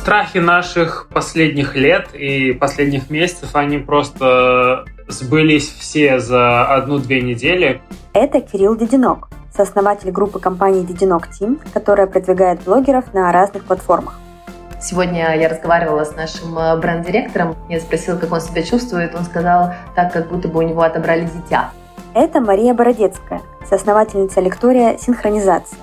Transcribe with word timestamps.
Страхи 0.00 0.38
наших 0.38 1.08
последних 1.12 1.76
лет 1.76 2.14
и 2.14 2.54
последних 2.54 3.10
месяцев, 3.10 3.50
они 3.52 3.76
просто 3.76 4.86
сбылись 5.08 5.68
все 5.68 6.20
за 6.20 6.64
одну-две 6.64 7.20
недели. 7.20 7.82
Это 8.14 8.40
Кирилл 8.40 8.76
Дединок, 8.76 9.28
сооснователь 9.54 10.10
группы 10.10 10.40
компании 10.40 10.84
Дединок 10.84 11.28
Team, 11.28 11.60
которая 11.74 12.06
продвигает 12.06 12.62
блогеров 12.62 13.12
на 13.12 13.30
разных 13.30 13.64
платформах. 13.64 14.18
Сегодня 14.80 15.36
я 15.36 15.50
разговаривала 15.50 16.04
с 16.04 16.16
нашим 16.16 16.58
э, 16.58 16.78
бренд-директором. 16.78 17.54
Я 17.68 17.78
спросила, 17.78 18.16
как 18.16 18.32
он 18.32 18.40
себя 18.40 18.62
чувствует. 18.62 19.14
Он 19.14 19.24
сказал, 19.24 19.74
так, 19.94 20.14
как 20.14 20.30
будто 20.30 20.48
бы 20.48 20.60
у 20.60 20.62
него 20.62 20.80
отобрали 20.80 21.26
дитя. 21.26 21.72
Это 22.14 22.40
Мария 22.40 22.72
Бородецкая, 22.72 23.42
соосновательница 23.68 24.40
лектория 24.40 24.96
«Синхронизация». 24.96 25.78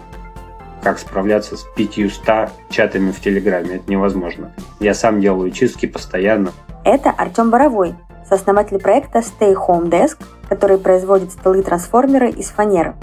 Как 0.88 1.00
справляться 1.00 1.58
с 1.58 1.66
500 1.76 2.50
чатами 2.70 3.12
в 3.12 3.20
Телеграме? 3.20 3.76
Это 3.76 3.92
невозможно. 3.92 4.54
Я 4.80 4.94
сам 4.94 5.20
делаю 5.20 5.52
чистки 5.52 5.86
постоянно. 5.86 6.54
Это 6.86 7.10
Артем 7.10 7.50
Боровой, 7.50 7.94
сооснователь 8.26 8.80
проекта 8.80 9.20
Stay 9.20 9.54
Home 9.54 9.90
Desk, 9.90 10.16
который 10.48 10.78
производит 10.78 11.34
столы-трансформеры 11.34 12.30
из 12.30 12.52
фанеры. 12.52 12.96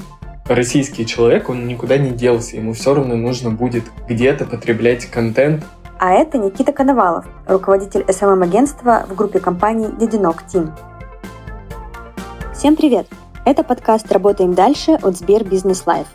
Российский 0.46 1.04
человек, 1.04 1.50
он 1.50 1.66
никуда 1.66 1.98
не 1.98 2.08
делся, 2.08 2.56
ему 2.56 2.72
все 2.72 2.94
равно 2.94 3.16
нужно 3.16 3.50
будет 3.50 3.84
где-то 4.08 4.46
потреблять 4.46 5.04
контент. 5.04 5.62
А 5.98 6.14
это 6.14 6.38
Никита 6.38 6.72
Коновалов, 6.72 7.26
руководитель 7.46 8.00
SMM-агентства 8.08 9.04
в 9.06 9.14
группе 9.14 9.40
компаний 9.40 9.88
Дединок 10.00 10.44
Team. 10.50 10.70
Всем 12.54 12.76
привет! 12.76 13.06
Это 13.44 13.62
подкаст 13.62 14.10
«Работаем 14.10 14.54
дальше» 14.54 14.92
от 14.92 15.18
Сбер 15.18 15.44
Бизнес 15.44 15.86
Live. 15.86 16.06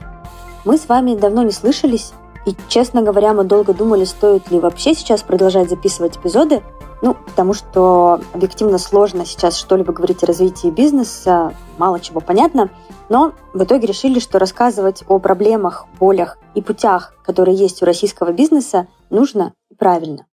Мы 0.69 0.77
с 0.77 0.87
вами 0.87 1.15
давно 1.15 1.41
не 1.41 1.51
слышались, 1.51 2.13
и, 2.45 2.55
честно 2.67 3.01
говоря, 3.01 3.33
мы 3.33 3.43
долго 3.43 3.73
думали, 3.73 4.03
стоит 4.03 4.51
ли 4.51 4.59
вообще 4.59 4.93
сейчас 4.93 5.23
продолжать 5.23 5.67
записывать 5.67 6.17
эпизоды, 6.17 6.61
ну, 7.01 7.15
потому 7.15 7.55
что 7.55 8.21
объективно 8.33 8.77
сложно 8.77 9.25
сейчас 9.25 9.57
что-либо 9.57 9.93
говорить 9.93 10.21
о 10.21 10.27
развитии 10.27 10.67
бизнеса, 10.67 11.55
мало 11.79 11.99
чего 11.99 12.19
понятно, 12.19 12.69
но 13.09 13.33
в 13.55 13.63
итоге 13.63 13.87
решили, 13.87 14.19
что 14.19 14.37
рассказывать 14.37 15.03
о 15.07 15.17
проблемах, 15.17 15.87
болях 15.99 16.37
и 16.53 16.61
путях, 16.61 17.15
которые 17.25 17.57
есть 17.57 17.81
у 17.81 17.85
российского 17.85 18.31
бизнеса, 18.31 18.85
нужно 19.09 19.53
и 19.71 19.73
правильно. 19.73 20.27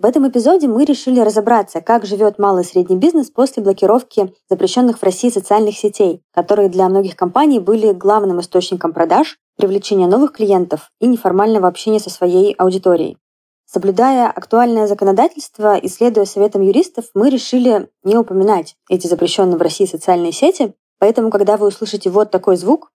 В 0.00 0.06
этом 0.06 0.26
эпизоде 0.26 0.66
мы 0.66 0.86
решили 0.86 1.20
разобраться, 1.20 1.82
как 1.82 2.06
живет 2.06 2.38
малый 2.38 2.62
и 2.62 2.66
средний 2.66 2.96
бизнес 2.96 3.30
после 3.30 3.62
блокировки 3.62 4.32
запрещенных 4.48 4.96
в 4.96 5.02
России 5.02 5.28
социальных 5.28 5.76
сетей, 5.76 6.22
которые 6.32 6.70
для 6.70 6.88
многих 6.88 7.16
компаний 7.16 7.58
были 7.58 7.92
главным 7.92 8.40
источником 8.40 8.94
продаж, 8.94 9.36
привлечения 9.58 10.06
новых 10.06 10.32
клиентов 10.32 10.90
и 11.02 11.06
неформального 11.06 11.68
общения 11.68 12.00
со 12.00 12.08
своей 12.08 12.54
аудиторией. 12.54 13.18
Соблюдая 13.66 14.30
актуальное 14.30 14.86
законодательство 14.86 15.76
и 15.76 15.86
следуя 15.88 16.24
советам 16.24 16.62
юристов, 16.62 17.04
мы 17.12 17.28
решили 17.28 17.90
не 18.02 18.16
упоминать 18.16 18.76
эти 18.88 19.06
запрещенные 19.06 19.58
в 19.58 19.62
России 19.62 19.84
социальные 19.84 20.32
сети. 20.32 20.72
Поэтому, 20.98 21.30
когда 21.30 21.58
вы 21.58 21.66
услышите 21.66 22.08
вот 22.08 22.30
такой 22.30 22.56
звук, 22.56 22.90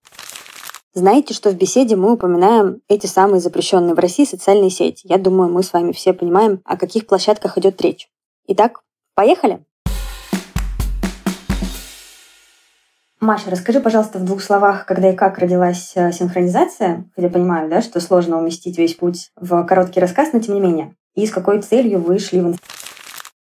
знайте, 0.96 1.34
что 1.34 1.52
в 1.52 1.56
беседе 1.56 1.96
мы 1.96 2.14
упоминаем 2.14 2.82
эти 2.88 3.06
самые 3.06 3.40
запрещенные 3.40 3.94
в 3.94 4.00
России 4.00 4.26
социальные 4.26 4.72
сети. 4.72 5.06
Я 5.08 5.18
думаю, 5.20 5.52
мы 5.52 5.62
с 5.62 5.74
вами 5.74 5.92
все 5.92 6.14
понимаем, 6.14 6.62
о 6.66 6.78
каких 6.78 7.06
площадках 7.06 7.58
идет 7.58 7.80
речь. 7.82 8.10
Итак, 8.48 8.82
поехали! 9.14 9.60
Маша, 13.20 13.50
расскажи, 13.50 13.80
пожалуйста, 13.80 14.20
в 14.20 14.26
двух 14.26 14.42
словах, 14.42 14.86
когда 14.86 15.10
и 15.10 15.16
как 15.16 15.40
родилась 15.40 15.94
э, 15.96 16.12
синхронизация. 16.12 17.06
Хотя 17.16 17.30
понимаю, 17.30 17.70
да, 17.70 17.82
что 17.82 18.00
сложно 18.00 18.38
уместить 18.38 18.78
весь 18.78 18.94
путь 18.94 19.32
в 19.36 19.64
короткий 19.66 20.00
рассказ, 20.00 20.30
но 20.32 20.40
тем 20.40 20.56
не 20.56 20.62
менее. 20.62 20.96
И 21.16 21.26
с 21.26 21.32
какой 21.32 21.62
целью 21.62 22.02
вы 22.02 22.20
шли 22.20 22.42
в 22.42 22.56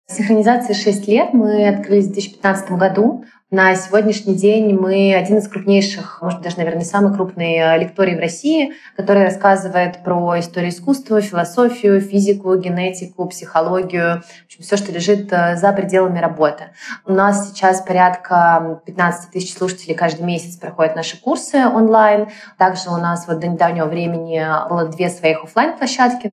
Синхронизации 0.07 0.73
6 0.73 1.07
лет. 1.07 1.33
Мы 1.33 1.67
открылись 1.67 2.07
в 2.07 2.13
2015 2.13 2.71
году. 2.71 3.23
На 3.53 3.75
сегодняшний 3.75 4.35
день 4.35 4.73
мы 4.79 5.13
один 5.13 5.39
из 5.39 5.49
крупнейших, 5.49 6.21
может 6.21 6.39
даже, 6.39 6.55
наверное, 6.55 6.85
самый 6.85 7.13
крупный 7.13 7.55
э, 7.57 7.79
лекторий 7.79 8.15
в 8.15 8.19
России, 8.21 8.75
который 8.95 9.25
рассказывает 9.25 10.05
про 10.05 10.39
историю 10.39 10.71
искусства, 10.71 11.19
философию, 11.19 11.99
физику, 11.99 12.55
генетику, 12.55 13.27
психологию, 13.27 14.21
в 14.21 14.45
общем, 14.45 14.63
все, 14.63 14.77
что 14.77 14.93
лежит 14.93 15.33
э, 15.33 15.57
за 15.57 15.73
пределами 15.73 16.19
работы. 16.19 16.69
У 17.05 17.11
нас 17.11 17.49
сейчас 17.49 17.81
порядка 17.81 18.79
15 18.85 19.31
тысяч 19.31 19.53
слушателей 19.53 19.95
каждый 19.95 20.21
месяц 20.21 20.55
проходят 20.55 20.95
наши 20.95 21.21
курсы 21.21 21.57
онлайн. 21.57 22.29
Также 22.57 22.89
у 22.89 22.95
нас 22.95 23.27
вот 23.27 23.39
до 23.39 23.47
недавнего 23.47 23.87
времени 23.87 24.47
было 24.69 24.85
две 24.85 25.09
своих 25.09 25.43
офлайн 25.43 25.77
площадки 25.77 26.31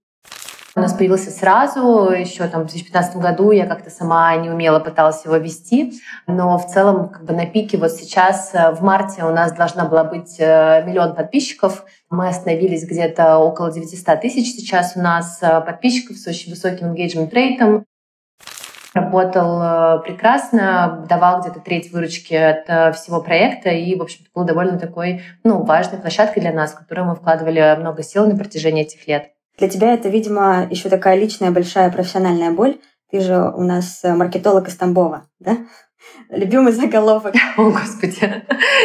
у 0.78 0.80
нас 0.80 0.92
появился 0.92 1.30
сразу, 1.30 2.10
еще 2.10 2.46
там 2.46 2.62
в 2.62 2.66
2015 2.66 3.16
году 3.16 3.50
я 3.50 3.66
как-то 3.66 3.90
сама 3.90 4.34
не 4.36 4.48
умела, 4.48 4.78
пыталась 4.78 5.24
его 5.24 5.36
вести, 5.36 6.00
но 6.26 6.56
в 6.56 6.66
целом 6.68 7.08
как 7.08 7.24
бы 7.24 7.32
на 7.32 7.46
пике 7.46 7.76
вот 7.78 7.90
сейчас 7.90 8.54
э, 8.54 8.70
в 8.70 8.82
марте 8.82 9.24
у 9.24 9.30
нас 9.30 9.52
должна 9.52 9.86
была 9.86 10.04
быть 10.04 10.36
э, 10.38 10.84
миллион 10.86 11.16
подписчиков, 11.16 11.84
мы 12.10 12.28
остановились 12.28 12.86
где-то 12.86 13.38
около 13.38 13.72
900 13.72 14.20
тысяч 14.20 14.54
сейчас 14.54 14.92
у 14.96 15.00
нас 15.00 15.40
э, 15.42 15.60
подписчиков 15.62 16.16
с 16.16 16.26
очень 16.28 16.52
высоким 16.52 16.92
engagement 16.92 17.34
рейтом, 17.34 17.84
работал 18.94 20.00
прекрасно, 20.02 21.04
давал 21.08 21.40
где-то 21.40 21.60
треть 21.60 21.92
выручки 21.92 22.34
от 22.34 22.96
всего 22.96 23.20
проекта. 23.20 23.68
И, 23.70 23.94
в 23.94 24.02
общем 24.02 24.24
был 24.34 24.44
довольно 24.44 24.76
такой, 24.76 25.22
ну, 25.44 25.62
важной 25.62 26.00
площадкой 26.00 26.40
для 26.40 26.52
нас, 26.52 26.72
в 26.72 26.78
которую 26.78 27.06
мы 27.06 27.14
вкладывали 27.14 27.76
много 27.78 28.02
сил 28.02 28.26
на 28.26 28.36
протяжении 28.36 28.82
этих 28.82 29.06
лет. 29.06 29.30
Для 29.58 29.68
тебя 29.68 29.92
это, 29.92 30.08
видимо, 30.08 30.66
еще 30.70 30.88
такая 30.88 31.18
личная 31.18 31.50
большая 31.50 31.90
профессиональная 31.90 32.52
боль. 32.52 32.78
Ты 33.10 33.20
же 33.20 33.36
у 33.36 33.62
нас 33.62 34.00
э, 34.04 34.14
маркетолог 34.14 34.68
из 34.68 34.76
Тамбова, 34.76 35.26
да? 35.40 35.56
Любимый 36.30 36.72
заголовок. 36.72 37.34
О, 37.56 37.70
Господи, 37.70 38.44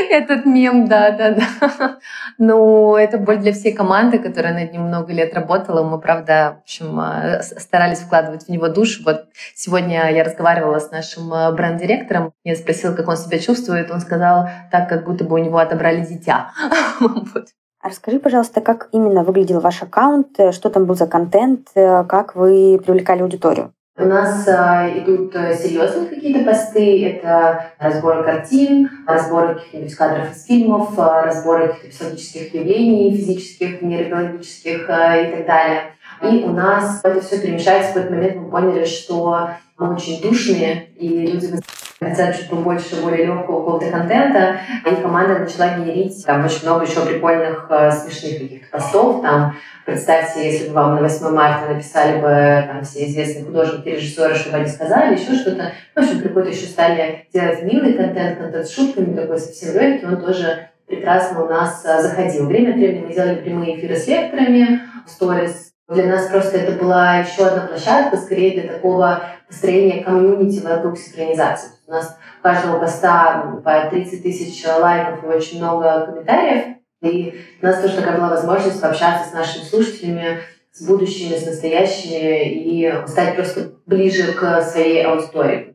этот 0.09 0.45
мем, 0.45 0.87
да, 0.87 1.11
да, 1.11 1.31
да. 1.35 1.97
Ну, 2.37 2.95
это 2.95 3.17
боль 3.17 3.37
для 3.37 3.51
всей 3.51 3.73
команды, 3.73 4.17
которая 4.17 4.53
над 4.53 4.71
ним 4.71 4.83
много 4.83 5.13
лет 5.13 5.33
работала. 5.33 5.83
Мы, 5.83 5.99
правда, 5.99 6.55
в 6.59 6.63
общем, 6.63 6.99
э, 6.99 7.43
старались 7.43 7.99
вкладывать 7.99 8.45
в 8.45 8.49
него 8.49 8.69
душу. 8.69 9.03
Вот 9.05 9.25
сегодня 9.53 10.09
я 10.11 10.23
разговаривала 10.23 10.79
с 10.79 10.89
нашим 10.89 11.31
э, 11.33 11.51
бренд-директором. 11.51 12.33
Я 12.43 12.55
спросила, 12.55 12.95
как 12.95 13.07
он 13.07 13.17
себя 13.17 13.37
чувствует. 13.39 13.91
Он 13.91 13.99
сказал, 13.99 14.49
так, 14.71 14.89
как 14.89 15.05
будто 15.05 15.23
бы 15.23 15.35
у 15.35 15.43
него 15.43 15.59
отобрали 15.59 16.03
дитя. 16.03 16.51
Вот. 16.99 17.47
А 17.83 17.89
расскажи, 17.89 18.17
пожалуйста, 18.17 18.61
как 18.61 18.87
именно 18.93 19.25
выглядел 19.25 19.59
ваш 19.59 19.83
аккаунт, 19.83 20.39
э, 20.39 20.53
что 20.53 20.69
там 20.69 20.85
был 20.85 20.95
за 20.95 21.05
контент, 21.05 21.67
э, 21.75 22.05
как 22.05 22.33
вы 22.33 22.79
привлекали 22.81 23.21
аудиторию? 23.21 23.73
У 23.97 24.05
нас 24.05 24.47
а, 24.47 24.89
идут 24.89 25.33
серьезные 25.33 26.07
какие-то 26.07 26.49
посты. 26.49 27.05
Это 27.09 27.65
разборы 27.77 28.23
картин, 28.23 28.89
разборы 29.05 29.55
каких-нибудь 29.55 29.95
кадров 29.95 30.31
из 30.31 30.45
фильмов, 30.45 30.97
разборы 30.97 31.67
каких-то 31.67 31.89
психологических 31.89 32.55
явлений, 32.55 33.15
физических, 33.15 33.81
нейробиологических 33.83 34.89
а, 34.89 35.17
и 35.17 35.35
так 35.35 35.45
далее. 35.45 35.81
И 36.23 36.43
у 36.43 36.53
нас 36.53 37.01
это 37.03 37.21
все 37.21 37.39
перемешается. 37.39 37.91
В 37.91 37.93
какой-то 37.95 38.15
момент 38.15 38.37
мы 38.37 38.49
поняли, 38.49 38.85
что 38.85 39.49
очень 39.77 40.21
душные, 40.21 40.89
и 40.95 41.27
люди 41.27 41.53
хотят 41.99 42.35
чуть 42.35 42.49
побольше, 42.49 43.01
более 43.01 43.25
легкого 43.25 43.59
какого-то 43.59 43.89
контента, 43.89 44.59
и 44.85 44.95
команда 45.01 45.39
начала 45.39 45.77
генерить 45.77 46.23
там 46.25 46.45
очень 46.45 46.63
много 46.63 46.85
еще 46.85 47.05
прикольных, 47.05 47.67
э, 47.69 47.91
смешных 47.91 48.41
каких-то 48.41 48.77
постов, 48.77 49.21
там, 49.21 49.55
представьте, 49.85 50.51
если 50.51 50.67
бы 50.67 50.73
вам 50.75 50.95
на 50.95 51.01
8 51.01 51.29
марта 51.29 51.73
написали 51.73 52.19
бы 52.19 52.67
там 52.67 52.83
все 52.83 53.07
известные 53.07 53.45
художники, 53.45 53.89
режиссеры, 53.89 54.35
чтобы 54.35 54.57
они 54.57 54.67
сказали, 54.67 55.17
еще 55.17 55.33
что-то, 55.33 55.71
в 55.95 55.99
общем, 55.99 56.21
какой-то 56.21 56.49
еще 56.49 56.65
стали 56.65 57.27
делать 57.33 57.63
милый 57.63 57.93
контент, 57.93 58.37
контент 58.37 58.67
с 58.67 58.73
шутками, 58.75 59.15
такой 59.15 59.39
совсем 59.39 59.73
легкий, 59.73 60.05
он 60.05 60.21
тоже 60.21 60.69
прекрасно 60.87 61.43
у 61.43 61.49
нас 61.49 61.83
э, 61.85 62.01
заходил. 62.01 62.47
Время 62.47 62.71
от 62.71 62.75
времени 62.75 63.05
мы 63.07 63.13
делали 63.13 63.41
прямые 63.41 63.79
эфиры 63.79 63.95
с 63.95 64.07
лекторами, 64.07 64.81
сторис, 65.07 65.72
для 65.93 66.07
нас 66.07 66.27
просто 66.27 66.57
это 66.57 66.83
была 66.83 67.17
еще 67.17 67.45
одна 67.45 67.67
площадка, 67.67 68.17
скорее 68.17 68.61
для 68.61 68.73
такого 68.73 69.21
построения 69.47 70.03
комьюнити 70.03 70.63
вокруг 70.63 70.97
синхронизации. 70.97 71.69
У 71.87 71.91
нас 71.91 72.17
у 72.39 72.43
каждого 72.43 72.79
поста 72.79 73.59
по 73.63 73.89
30 73.89 74.23
тысяч 74.23 74.65
лайков 74.67 75.23
и 75.23 75.27
очень 75.27 75.59
много 75.59 76.05
комментариев. 76.05 76.77
И 77.01 77.39
у 77.61 77.65
нас 77.65 77.81
тоже 77.81 77.97
такая 77.97 78.17
была 78.17 78.29
возможность 78.29 78.81
пообщаться 78.81 79.29
с 79.29 79.33
нашими 79.33 79.63
слушателями, 79.63 80.39
с 80.71 80.85
будущими, 80.85 81.35
с 81.37 81.45
настоящими 81.45 82.49
и 82.49 83.07
стать 83.07 83.35
просто 83.35 83.73
ближе 83.85 84.33
к 84.33 84.61
своей 84.61 85.05
аудитории. 85.05 85.73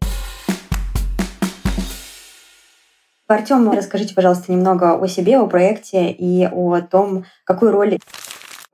Артем, 3.28 3.70
расскажите, 3.70 4.14
пожалуйста, 4.14 4.50
немного 4.50 4.94
о 4.98 5.06
себе, 5.06 5.36
о 5.36 5.46
проекте 5.46 6.10
и 6.10 6.46
о 6.50 6.80
том, 6.80 7.26
какую 7.44 7.72
роль 7.72 7.98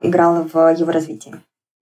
играла 0.01 0.47
в 0.47 0.55
его 0.77 0.91
развитии? 0.91 1.35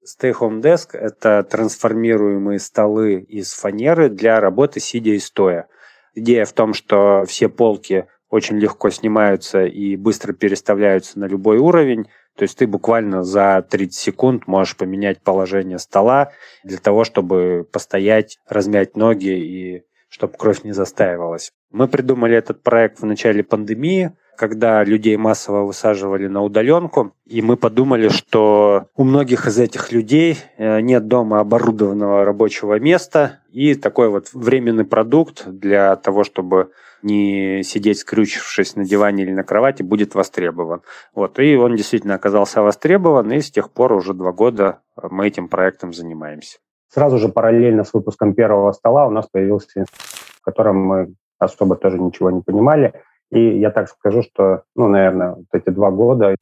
Stay 0.03 0.33
Home 0.39 0.61
Desk– 0.61 0.89
это 0.93 1.43
трансформируемые 1.43 2.59
столы 2.59 3.21
из 3.21 3.53
фанеры 3.53 4.09
для 4.09 4.41
работы 4.41 4.79
сидя 4.79 5.11
и 5.11 5.19
стоя. 5.19 5.67
Идея 6.13 6.45
в 6.45 6.51
том, 6.51 6.73
что 6.73 7.23
все 7.25 7.47
полки 7.47 8.07
очень 8.29 8.57
легко 8.57 8.89
снимаются 8.89 9.63
и 9.63 9.95
быстро 9.95 10.33
переставляются 10.33 11.19
на 11.19 11.25
любой 11.25 11.57
уровень. 11.57 12.07
То 12.35 12.43
есть 12.43 12.57
ты 12.57 12.67
буквально 12.67 13.23
за 13.23 13.65
30 13.69 13.93
секунд 13.93 14.47
можешь 14.47 14.75
поменять 14.75 15.21
положение 15.21 15.77
стола 15.77 16.31
для 16.63 16.79
того, 16.79 17.03
чтобы 17.03 17.67
постоять, 17.71 18.39
размять 18.47 18.97
ноги 18.97 19.29
и 19.29 19.83
чтобы 20.09 20.33
кровь 20.37 20.63
не 20.63 20.73
застаивалась. 20.73 21.53
Мы 21.71 21.87
придумали 21.87 22.35
этот 22.35 22.61
проект 22.61 22.99
в 22.99 23.05
начале 23.05 23.43
пандемии, 23.43 24.17
когда 24.37 24.83
людей 24.83 25.15
массово 25.17 25.63
высаживали 25.63 26.27
на 26.27 26.41
удаленку, 26.41 27.13
и 27.25 27.41
мы 27.41 27.57
подумали, 27.57 28.09
что 28.09 28.87
у 28.95 29.03
многих 29.03 29.47
из 29.47 29.59
этих 29.59 29.91
людей 29.91 30.37
э, 30.57 30.81
нет 30.81 31.07
дома 31.07 31.39
оборудованного 31.39 32.25
рабочего 32.25 32.79
места, 32.79 33.39
и 33.51 33.75
такой 33.75 34.09
вот 34.09 34.33
временный 34.33 34.85
продукт 34.85 35.47
для 35.47 35.95
того, 35.95 36.23
чтобы 36.23 36.71
не 37.03 37.61
сидеть 37.63 37.99
скрючившись 37.99 38.75
на 38.75 38.85
диване 38.85 39.23
или 39.23 39.31
на 39.31 39.43
кровати, 39.43 39.83
будет 39.83 40.15
востребован. 40.15 40.81
Вот, 41.13 41.37
и 41.39 41.55
он 41.55 41.75
действительно 41.75 42.15
оказался 42.15 42.61
востребован, 42.61 43.31
и 43.31 43.41
с 43.41 43.51
тех 43.51 43.71
пор 43.71 43.93
уже 43.93 44.13
два 44.13 44.31
года 44.31 44.79
мы 45.01 45.27
этим 45.27 45.49
проектом 45.49 45.93
занимаемся. 45.93 46.57
Сразу 46.89 47.17
же 47.17 47.29
параллельно 47.29 47.83
с 47.83 47.93
выпуском 47.93 48.33
первого 48.33 48.71
стола 48.71 49.07
у 49.07 49.09
нас 49.09 49.27
появился, 49.31 49.85
в 49.91 50.41
котором 50.41 50.77
мы 50.77 51.13
особо 51.39 51.75
тоже 51.75 51.99
ничего 51.99 52.31
не 52.31 52.41
понимали. 52.41 52.93
И 53.33 53.57
я 53.57 53.71
так 53.71 53.89
скажу, 53.89 54.21
что, 54.21 54.63
ну, 54.75 54.87
наверное, 54.87 55.31
вот 55.31 55.47
эти 55.53 55.69
два 55.69 55.89
года 55.89 56.35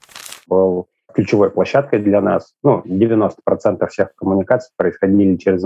был 0.48 0.88
ключевой 1.14 1.50
площадкой 1.50 2.00
для 2.00 2.20
нас. 2.20 2.54
Ну, 2.64 2.82
90% 2.86 3.88
всех 3.88 4.14
коммуникаций 4.16 4.72
происходили 4.76 5.38
через 5.38 5.64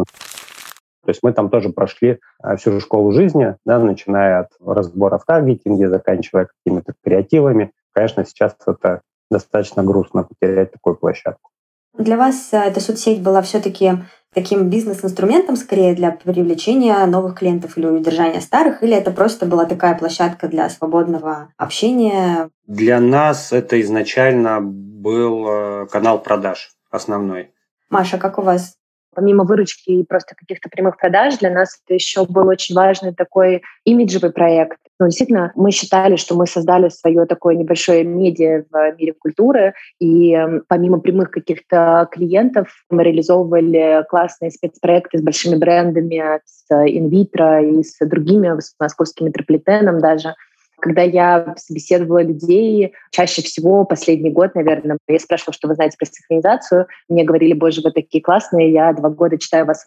то 1.06 1.12
есть 1.12 1.22
мы 1.22 1.34
там 1.34 1.50
тоже 1.50 1.70
прошли 1.70 2.20
а, 2.42 2.56
всю 2.56 2.80
школу 2.80 3.12
жизни, 3.12 3.56
да, 3.64 3.78
начиная 3.78 4.40
от 4.40 4.50
разбора 4.66 5.20
в 5.20 5.26
таргетинге, 5.26 5.88
заканчивая 5.88 6.48
какими-то 6.48 6.96
креативами. 7.04 7.72
Конечно, 7.94 8.26
сейчас 8.26 8.56
это 8.66 9.02
достаточно 9.30 9.84
грустно 9.84 10.24
потерять 10.24 10.72
такую 10.72 10.96
площадку. 10.96 11.52
Для 11.96 12.18
вас 12.18 12.50
э, 12.54 12.58
эта 12.58 12.80
соцсеть 12.80 13.22
была 13.22 13.44
все-таки 13.44 13.94
таким 14.36 14.70
бизнес-инструментом 14.70 15.56
скорее 15.56 15.96
для 15.96 16.12
привлечения 16.12 17.04
новых 17.06 17.40
клиентов 17.40 17.78
или 17.78 17.88
удержания 17.88 18.42
старых, 18.42 18.84
или 18.84 18.94
это 18.94 19.12
просто 19.12 19.46
была 19.46 19.66
такая 19.66 19.98
площадка 19.98 20.48
для 20.48 20.70
свободного 20.70 21.50
общения? 21.58 22.50
Для 22.68 23.00
нас 23.00 23.52
это 23.52 23.82
изначально 23.82 24.60
был 24.62 25.48
э, 25.48 25.88
канал 25.88 26.22
продаж 26.22 26.72
основной. 26.92 27.52
Маша, 27.90 28.18
как 28.18 28.38
у 28.38 28.42
вас? 28.42 28.76
Помимо 29.16 29.44
выручки 29.44 29.90
и 29.90 30.04
просто 30.04 30.36
каких-то 30.36 30.70
прямых 30.70 30.98
продаж, 30.98 31.38
для 31.38 31.50
нас 31.50 31.80
это 31.84 31.94
еще 31.94 32.26
был 32.26 32.48
очень 32.48 32.76
важный 32.76 33.14
такой 33.14 33.62
имиджевый 33.86 34.32
проект. 34.32 34.78
Ну, 35.00 35.08
действительно, 35.08 35.52
мы 35.56 35.72
считали, 35.72 36.16
что 36.16 36.36
мы 36.36 36.48
создали 36.48 36.90
свое 36.90 37.26
такое 37.26 37.56
небольшое 37.56 38.04
медиа 38.04 38.64
в 38.72 38.96
мире 38.98 39.14
культуры, 39.14 39.74
и 40.00 40.34
эм, 40.34 40.64
помимо 40.68 41.00
прямых 41.00 41.32
каких-то 41.32 42.08
клиентов 42.12 42.70
мы 42.90 43.04
реализовывали 43.04 44.06
классные 44.10 44.52
спецпроекты 44.52 45.18
с 45.18 45.22
большими 45.22 45.58
брендами, 45.58 46.40
с 46.46 46.72
инвитро 46.72 47.62
и 47.62 47.84
с 47.84 47.98
другими, 48.06 48.60
с 48.60 48.74
московским 48.80 49.26
метрополитеном 49.26 50.00
даже— 50.00 50.36
когда 50.80 51.02
я 51.02 51.56
собеседовала 51.58 52.24
людей, 52.24 52.94
чаще 53.12 53.42
всего 53.42 53.86
последний 53.86 54.30
год, 54.30 54.56
наверное, 54.56 54.98
я 55.08 55.20
спрашивала, 55.20 55.54
что 55.54 55.68
вы 55.68 55.76
знаете 55.76 55.98
про 55.98 56.06
синхронизацию, 56.06 56.88
мне 57.10 57.24
говорили, 57.24 57.54
боже, 57.54 57.82
вы 57.82 57.92
такие 57.92 58.24
классные, 58.24 58.72
я 58.72 58.94
два 58.94 59.10
года 59.10 59.38
читаю 59.38 59.66
вас. 59.66 59.84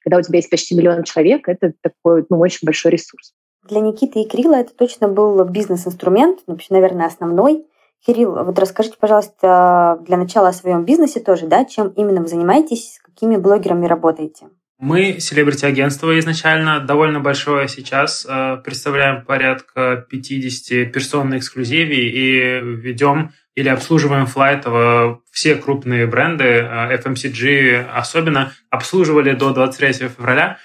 Когда 0.00 0.18
у 0.18 0.22
тебя 0.22 0.38
есть 0.38 0.50
почти 0.50 0.76
миллион 0.76 1.02
человек, 1.02 1.48
это 1.48 1.72
такой 1.80 2.24
ну, 2.30 2.38
очень 2.38 2.64
большой 2.64 2.92
ресурс. 2.92 3.32
Для 3.68 3.80
Никиты 3.80 4.20
и 4.20 4.28
Кирилла 4.28 4.56
это 4.56 4.72
точно 4.74 5.08
был 5.08 5.42
бизнес-инструмент, 5.44 6.40
вообще, 6.46 6.74
наверное, 6.74 7.06
основной. 7.06 7.66
Кирилл, 8.06 8.44
вот 8.44 8.58
расскажите, 8.58 8.96
пожалуйста, 9.00 9.98
для 10.02 10.16
начала 10.16 10.48
о 10.48 10.52
своем 10.52 10.84
бизнесе 10.84 11.18
тоже, 11.18 11.46
да, 11.46 11.64
чем 11.64 11.88
именно 11.88 12.20
вы 12.20 12.28
занимаетесь, 12.28 12.94
с 12.94 12.98
какими 13.00 13.36
блогерами 13.36 13.86
работаете? 13.86 14.46
Мы 14.78 15.20
селебрити-агентство 15.20 16.18
изначально, 16.18 16.80
довольно 16.80 17.20
большое 17.20 17.66
сейчас, 17.66 18.26
э, 18.28 18.58
представляем 18.62 19.24
порядка 19.24 20.06
50 20.10 20.92
персон 20.92 21.30
на 21.30 21.38
и 21.38 22.60
ведем 22.60 23.32
или 23.54 23.70
обслуживаем 23.70 24.26
флайтово 24.26 25.22
все 25.32 25.54
крупные 25.54 26.06
бренды, 26.06 26.44
э, 26.44 26.94
FMCG 26.98 27.86
особенно, 27.90 28.52
обслуживали 28.68 29.32
до 29.32 29.54
23 29.54 30.10
февраля. 30.10 30.58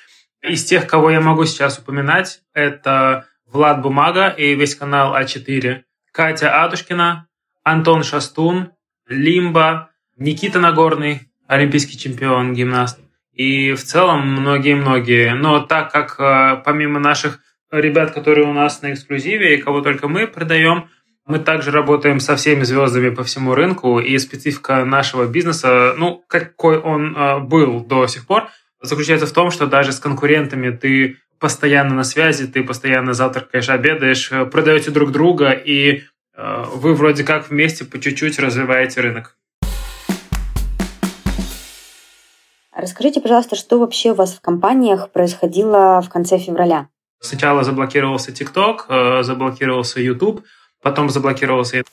Из 0.43 0.65
тех, 0.65 0.87
кого 0.87 1.09
я 1.09 1.21
могу 1.21 1.45
сейчас 1.45 1.79
упоминать, 1.79 2.41
это 2.53 3.27
Влад 3.45 3.81
Бумага 3.81 4.27
и 4.27 4.55
весь 4.55 4.75
канал 4.75 5.15
А4, 5.15 5.83
Катя 6.11 6.63
Адушкина, 6.63 7.27
Антон 7.63 8.03
Шастун, 8.03 8.71
Лимба, 9.07 9.91
Никита 10.17 10.59
Нагорный, 10.59 11.29
олимпийский 11.47 11.97
чемпион, 11.97 12.53
гимнаст, 12.53 12.99
и 13.33 13.73
в 13.73 13.83
целом 13.83 14.27
многие-многие. 14.27 15.33
Но 15.33 15.59
так 15.59 15.91
как 15.91 16.19
э, 16.19 16.61
помимо 16.65 16.99
наших 16.99 17.39
ребят, 17.71 18.11
которые 18.11 18.47
у 18.47 18.53
нас 18.53 18.81
на 18.81 18.93
эксклюзиве 18.93 19.55
и 19.55 19.61
кого 19.61 19.81
только 19.81 20.07
мы 20.07 20.27
продаем, 20.27 20.89
мы 21.25 21.39
также 21.39 21.71
работаем 21.71 22.19
со 22.19 22.35
всеми 22.35 22.63
звездами 22.63 23.09
по 23.09 23.23
всему 23.23 23.55
рынку, 23.55 23.99
и 23.99 24.17
специфика 24.17 24.83
нашего 24.83 25.27
бизнеса, 25.27 25.93
ну, 25.97 26.23
какой 26.27 26.77
он 26.77 27.15
э, 27.15 27.39
был 27.39 27.81
до 27.81 28.07
сих 28.07 28.27
пор, 28.27 28.49
заключается 28.81 29.27
в 29.27 29.31
том, 29.31 29.51
что 29.51 29.67
даже 29.67 29.91
с 29.91 29.99
конкурентами 29.99 30.71
ты 30.71 31.17
постоянно 31.39 31.95
на 31.95 32.03
связи, 32.03 32.47
ты 32.47 32.63
постоянно 32.63 33.13
завтракаешь, 33.13 33.69
обедаешь, 33.69 34.31
э, 34.31 34.45
продаете 34.45 34.91
друг 34.91 35.11
друга, 35.11 35.51
и 35.51 36.03
вы 36.33 36.95
вроде 36.95 37.25
как 37.25 37.49
вместе 37.49 37.83
по 37.83 37.99
чуть-чуть 37.99 38.39
развиваете 38.39 39.01
рынок. 39.01 39.35
Расскажите, 42.81 43.21
пожалуйста, 43.21 43.55
что 43.55 43.77
вообще 43.77 44.09
у 44.09 44.15
вас 44.15 44.33
в 44.33 44.41
компаниях 44.41 45.11
происходило 45.11 46.01
в 46.01 46.09
конце 46.09 46.39
февраля? 46.39 46.87
Сначала 47.19 47.63
заблокировался 47.63 48.31
TikTok, 48.31 48.77
э, 48.89 49.23
заблокировался 49.23 50.01
YouTube, 50.01 50.43
потом 50.81 51.11
заблокировался... 51.11 51.83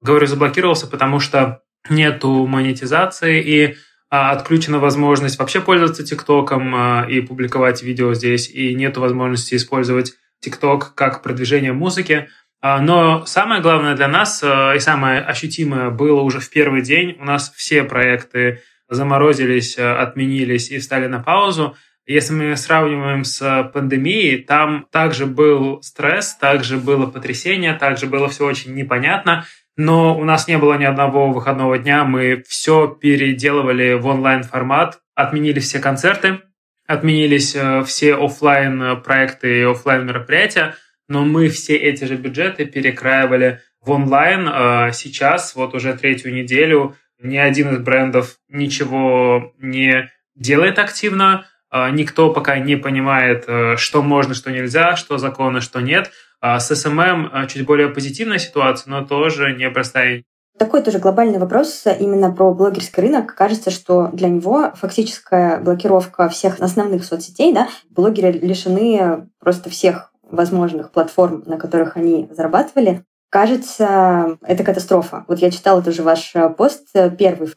Говорю 0.00 0.26
заблокировался, 0.26 0.88
потому 0.88 1.20
что 1.20 1.62
нету 1.88 2.46
монетизации 2.48 3.40
и 3.40 3.76
а, 4.10 4.32
отключена 4.32 4.80
возможность 4.80 5.38
вообще 5.38 5.60
пользоваться 5.60 6.04
ТикТоком 6.04 6.74
а, 6.74 7.06
и 7.08 7.20
публиковать 7.20 7.84
видео 7.84 8.12
здесь, 8.12 8.50
и 8.50 8.74
нету 8.74 9.00
возможности 9.00 9.54
использовать 9.54 10.14
ТикТок 10.40 10.96
как 10.96 11.22
продвижение 11.22 11.72
музыки. 11.72 12.28
А, 12.60 12.80
но 12.80 13.24
самое 13.26 13.62
главное 13.62 13.94
для 13.94 14.08
нас 14.08 14.42
и 14.42 14.78
самое 14.80 15.20
ощутимое 15.20 15.90
было 15.90 16.22
уже 16.22 16.40
в 16.40 16.50
первый 16.50 16.82
день. 16.82 17.16
У 17.20 17.24
нас 17.24 17.52
все 17.54 17.84
проекты 17.84 18.62
заморозились, 18.92 19.78
э, 19.78 19.92
отменились 19.92 20.70
и 20.70 20.78
встали 20.78 21.06
на 21.06 21.20
паузу. 21.20 21.76
Если 22.06 22.34
мы 22.34 22.56
сравниваем 22.56 23.24
с 23.24 23.70
пандемией, 23.72 24.38
там 24.38 24.86
также 24.90 25.26
был 25.26 25.80
стресс, 25.82 26.34
также 26.34 26.76
было 26.76 27.06
потрясение, 27.06 27.74
также 27.74 28.06
было 28.06 28.28
все 28.28 28.44
очень 28.44 28.74
непонятно, 28.74 29.44
но 29.76 30.18
у 30.18 30.24
нас 30.24 30.48
не 30.48 30.58
было 30.58 30.74
ни 30.74 30.84
одного 30.84 31.30
выходного 31.30 31.78
дня, 31.78 32.04
мы 32.04 32.42
все 32.46 32.88
переделывали 32.88 33.94
в 33.94 34.06
онлайн-формат, 34.06 34.98
отменили 35.14 35.60
все 35.60 35.78
концерты, 35.78 36.40
отменились 36.86 37.54
э, 37.54 37.82
все 37.84 38.16
офлайн 38.16 39.00
проекты 39.00 39.60
и 39.60 39.62
офлайн 39.62 40.04
мероприятия, 40.04 40.74
но 41.08 41.24
мы 41.24 41.48
все 41.48 41.76
эти 41.76 42.04
же 42.04 42.16
бюджеты 42.16 42.64
перекраивали 42.64 43.60
в 43.80 43.90
онлайн. 43.90 44.48
Э, 44.48 44.90
сейчас, 44.92 45.54
вот 45.54 45.74
уже 45.74 45.94
третью 45.94 46.34
неделю, 46.34 46.96
ни 47.22 47.36
один 47.36 47.74
из 47.74 47.78
брендов 47.78 48.36
ничего 48.48 49.52
не 49.58 50.10
делает 50.34 50.78
активно. 50.78 51.46
А, 51.70 51.90
никто 51.90 52.32
пока 52.32 52.58
не 52.58 52.76
понимает, 52.76 53.44
э, 53.46 53.76
что 53.76 54.02
можно, 54.02 54.34
что 54.34 54.50
нельзя, 54.50 54.96
что 54.96 55.16
законно, 55.16 55.60
что 55.60 55.80
нет. 55.80 56.10
А 56.40 56.60
с 56.60 56.70
SMM 56.70 57.30
э, 57.32 57.46
чуть 57.48 57.64
более 57.64 57.88
позитивная 57.88 58.38
ситуация, 58.38 58.90
но 58.90 59.04
тоже 59.04 59.54
непростая. 59.54 60.24
Такой 60.58 60.82
тоже 60.82 60.98
глобальный 60.98 61.38
вопрос 61.38 61.84
именно 61.98 62.30
про 62.30 62.52
блогерский 62.52 63.02
рынок. 63.02 63.34
Кажется, 63.34 63.70
что 63.70 64.08
для 64.12 64.28
него 64.28 64.72
фактическая 64.74 65.58
блокировка 65.60 66.28
всех 66.28 66.60
основных 66.60 67.04
соцсетей, 67.04 67.54
да, 67.54 67.68
блогеры 67.88 68.32
лишены 68.32 69.30
просто 69.38 69.70
всех 69.70 70.12
возможных 70.22 70.92
платформ, 70.92 71.42
на 71.46 71.56
которых 71.56 71.96
они 71.96 72.28
зарабатывали. 72.30 73.04
Кажется, 73.32 74.36
это 74.42 74.62
катастрофа. 74.62 75.24
Вот 75.26 75.38
я 75.38 75.50
читала 75.50 75.82
тоже 75.82 76.02
ваш 76.02 76.32
э, 76.34 76.50
пост, 76.50 76.88
э, 76.92 77.10
первый, 77.10 77.48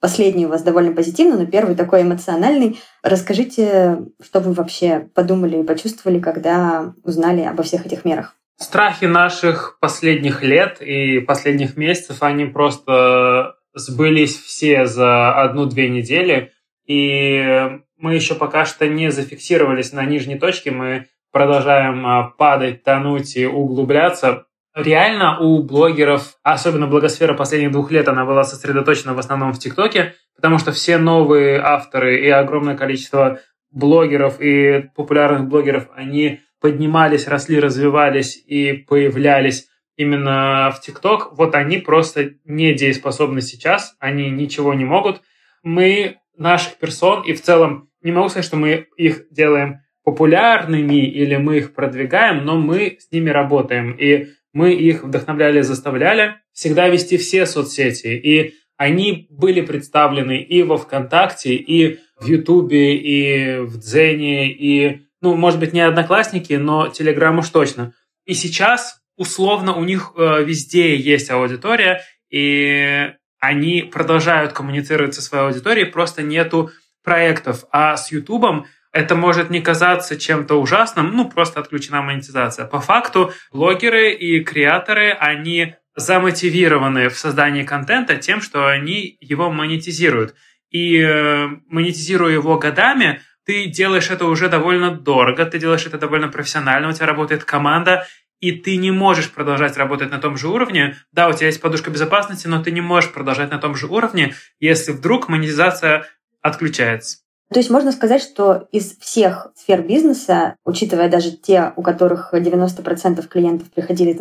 последний 0.00 0.46
у 0.46 0.48
вас 0.48 0.64
довольно 0.64 0.92
позитивный, 0.92 1.38
но 1.38 1.46
первый 1.46 1.76
такой 1.76 2.02
эмоциональный. 2.02 2.80
Расскажите, 3.04 4.00
что 4.20 4.40
вы 4.40 4.52
вообще 4.52 5.08
подумали 5.14 5.58
и 5.58 5.62
почувствовали, 5.62 6.18
когда 6.18 6.92
узнали 7.04 7.42
обо 7.42 7.62
всех 7.62 7.86
этих 7.86 8.04
мерах? 8.04 8.34
Страхи 8.58 9.04
наших 9.04 9.78
последних 9.80 10.42
лет 10.42 10.82
и 10.82 11.20
последних 11.20 11.76
месяцев, 11.76 12.24
они 12.24 12.46
просто 12.46 13.54
сбылись 13.74 14.36
все 14.36 14.86
за 14.86 15.40
одну-две 15.40 15.88
недели. 15.88 16.50
И 16.84 17.78
мы 17.96 18.16
еще 18.16 18.34
пока 18.34 18.64
что 18.64 18.88
не 18.88 19.12
зафиксировались 19.12 19.92
на 19.92 20.04
нижней 20.04 20.36
точке. 20.36 20.72
Мы 20.72 21.06
продолжаем 21.30 22.32
падать, 22.36 22.82
тонуть 22.82 23.36
и 23.36 23.46
углубляться. 23.46 24.46
Реально 24.76 25.38
у 25.40 25.62
блогеров, 25.62 26.34
особенно 26.42 26.86
блогосфера 26.86 27.32
последних 27.32 27.72
двух 27.72 27.90
лет, 27.90 28.08
она 28.08 28.26
была 28.26 28.44
сосредоточена 28.44 29.14
в 29.14 29.18
основном 29.18 29.54
в 29.54 29.58
ТикТоке, 29.58 30.16
потому 30.36 30.58
что 30.58 30.70
все 30.70 30.98
новые 30.98 31.58
авторы 31.58 32.20
и 32.20 32.28
огромное 32.28 32.76
количество 32.76 33.40
блогеров 33.70 34.38
и 34.38 34.90
популярных 34.94 35.48
блогеров, 35.48 35.88
они 35.94 36.40
поднимались, 36.60 37.26
росли, 37.26 37.58
развивались 37.58 38.36
и 38.36 38.74
появлялись 38.74 39.66
именно 39.96 40.70
в 40.76 40.82
ТикТок, 40.82 41.32
вот 41.32 41.54
они 41.54 41.78
просто 41.78 42.32
недееспособны 42.44 43.40
сейчас, 43.40 43.96
они 43.98 44.28
ничего 44.28 44.74
не 44.74 44.84
могут. 44.84 45.22
Мы 45.62 46.18
наших 46.36 46.76
персон, 46.76 47.22
и 47.22 47.32
в 47.32 47.40
целом 47.40 47.88
не 48.02 48.12
могу 48.12 48.28
сказать, 48.28 48.44
что 48.44 48.56
мы 48.56 48.88
их 48.98 49.30
делаем 49.30 49.80
популярными 50.04 51.04
или 51.06 51.36
мы 51.36 51.56
их 51.56 51.74
продвигаем, 51.74 52.44
но 52.44 52.56
мы 52.58 52.98
с 53.00 53.10
ними 53.10 53.30
работаем, 53.30 53.92
и 53.92 54.35
мы 54.56 54.72
их 54.72 55.04
вдохновляли, 55.04 55.60
заставляли 55.60 56.36
всегда 56.54 56.88
вести 56.88 57.18
все 57.18 57.44
соцсети, 57.44 58.06
и 58.06 58.54
они 58.78 59.26
были 59.28 59.60
представлены 59.60 60.40
и 60.40 60.62
во 60.62 60.78
ВКонтакте, 60.78 61.54
и 61.54 61.98
в 62.18 62.26
Ютубе, 62.26 62.96
и 62.96 63.58
в 63.58 63.76
Дзене, 63.76 64.50
и, 64.50 65.02
ну, 65.20 65.36
может 65.36 65.60
быть, 65.60 65.74
не 65.74 65.80
Одноклассники, 65.80 66.54
но 66.54 66.88
Телеграм 66.88 67.38
уж 67.38 67.50
точно. 67.50 67.92
И 68.24 68.32
сейчас 68.32 69.02
условно 69.18 69.76
у 69.76 69.84
них 69.84 70.12
э, 70.16 70.42
везде 70.42 70.96
есть 70.96 71.30
аудитория, 71.30 72.00
и 72.30 73.12
они 73.38 73.82
продолжают 73.82 74.54
коммуницировать 74.54 75.14
со 75.14 75.20
своей 75.20 75.44
аудиторией, 75.44 75.86
просто 75.86 76.22
нету 76.22 76.70
проектов. 77.04 77.66
А 77.70 77.98
с 77.98 78.10
Ютубом 78.10 78.64
это 78.96 79.14
может 79.14 79.50
не 79.50 79.60
казаться 79.60 80.16
чем-то 80.16 80.54
ужасным, 80.54 81.14
ну, 81.14 81.28
просто 81.28 81.60
отключена 81.60 82.00
монетизация. 82.00 82.64
По 82.66 82.80
факту 82.80 83.30
блогеры 83.52 84.12
и 84.12 84.42
креаторы, 84.42 85.10
они 85.10 85.74
замотивированы 85.96 87.10
в 87.10 87.18
создании 87.18 87.62
контента 87.62 88.16
тем, 88.16 88.40
что 88.40 88.66
они 88.66 89.18
его 89.20 89.50
монетизируют. 89.50 90.34
И 90.70 90.98
э, 90.98 91.48
монетизируя 91.68 92.32
его 92.32 92.58
годами, 92.58 93.20
ты 93.44 93.66
делаешь 93.66 94.10
это 94.10 94.24
уже 94.24 94.48
довольно 94.48 94.90
дорого, 94.90 95.44
ты 95.44 95.58
делаешь 95.58 95.86
это 95.86 95.98
довольно 95.98 96.28
профессионально, 96.28 96.88
у 96.88 96.92
тебя 96.92 97.06
работает 97.06 97.44
команда, 97.44 98.06
и 98.40 98.52
ты 98.52 98.76
не 98.76 98.92
можешь 98.92 99.30
продолжать 99.30 99.76
работать 99.76 100.10
на 100.10 100.18
том 100.18 100.38
же 100.38 100.48
уровне. 100.48 100.96
Да, 101.12 101.28
у 101.28 101.34
тебя 101.34 101.48
есть 101.48 101.60
подушка 101.60 101.90
безопасности, 101.90 102.46
но 102.48 102.62
ты 102.62 102.70
не 102.70 102.80
можешь 102.80 103.12
продолжать 103.12 103.50
на 103.50 103.58
том 103.58 103.74
же 103.74 103.88
уровне, 103.88 104.34
если 104.58 104.92
вдруг 104.92 105.28
монетизация 105.28 106.06
отключается. 106.40 107.25
То 107.52 107.60
есть 107.60 107.70
можно 107.70 107.92
сказать, 107.92 108.22
что 108.22 108.66
из 108.72 108.96
всех 108.98 109.52
сфер 109.54 109.82
бизнеса, 109.82 110.56
учитывая 110.64 111.08
даже 111.08 111.30
те, 111.30 111.72
у 111.76 111.82
которых 111.82 112.34
90% 112.34 113.26
клиентов 113.28 113.70
приходили 113.70 114.18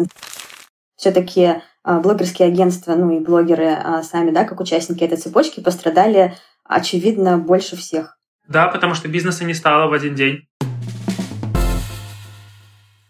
все-таки 0.96 1.62
а, 1.84 2.00
блогерские 2.00 2.48
агентства, 2.48 2.96
ну 2.96 3.10
и 3.12 3.20
блогеры 3.20 3.70
а, 3.70 4.04
сами, 4.04 4.32
да, 4.32 4.44
как 4.44 4.60
участники 4.60 5.04
этой 5.04 5.18
цепочки, 5.18 5.60
пострадали, 5.60 6.36
очевидно, 6.64 7.38
больше 7.38 7.76
всех. 7.76 8.18
Да, 8.48 8.68
потому 8.68 8.94
что 8.94 9.08
бизнеса 9.08 9.44
не 9.44 9.56
стало 9.56 9.90
в 9.90 9.94
один 9.94 10.14
день. 10.14 10.48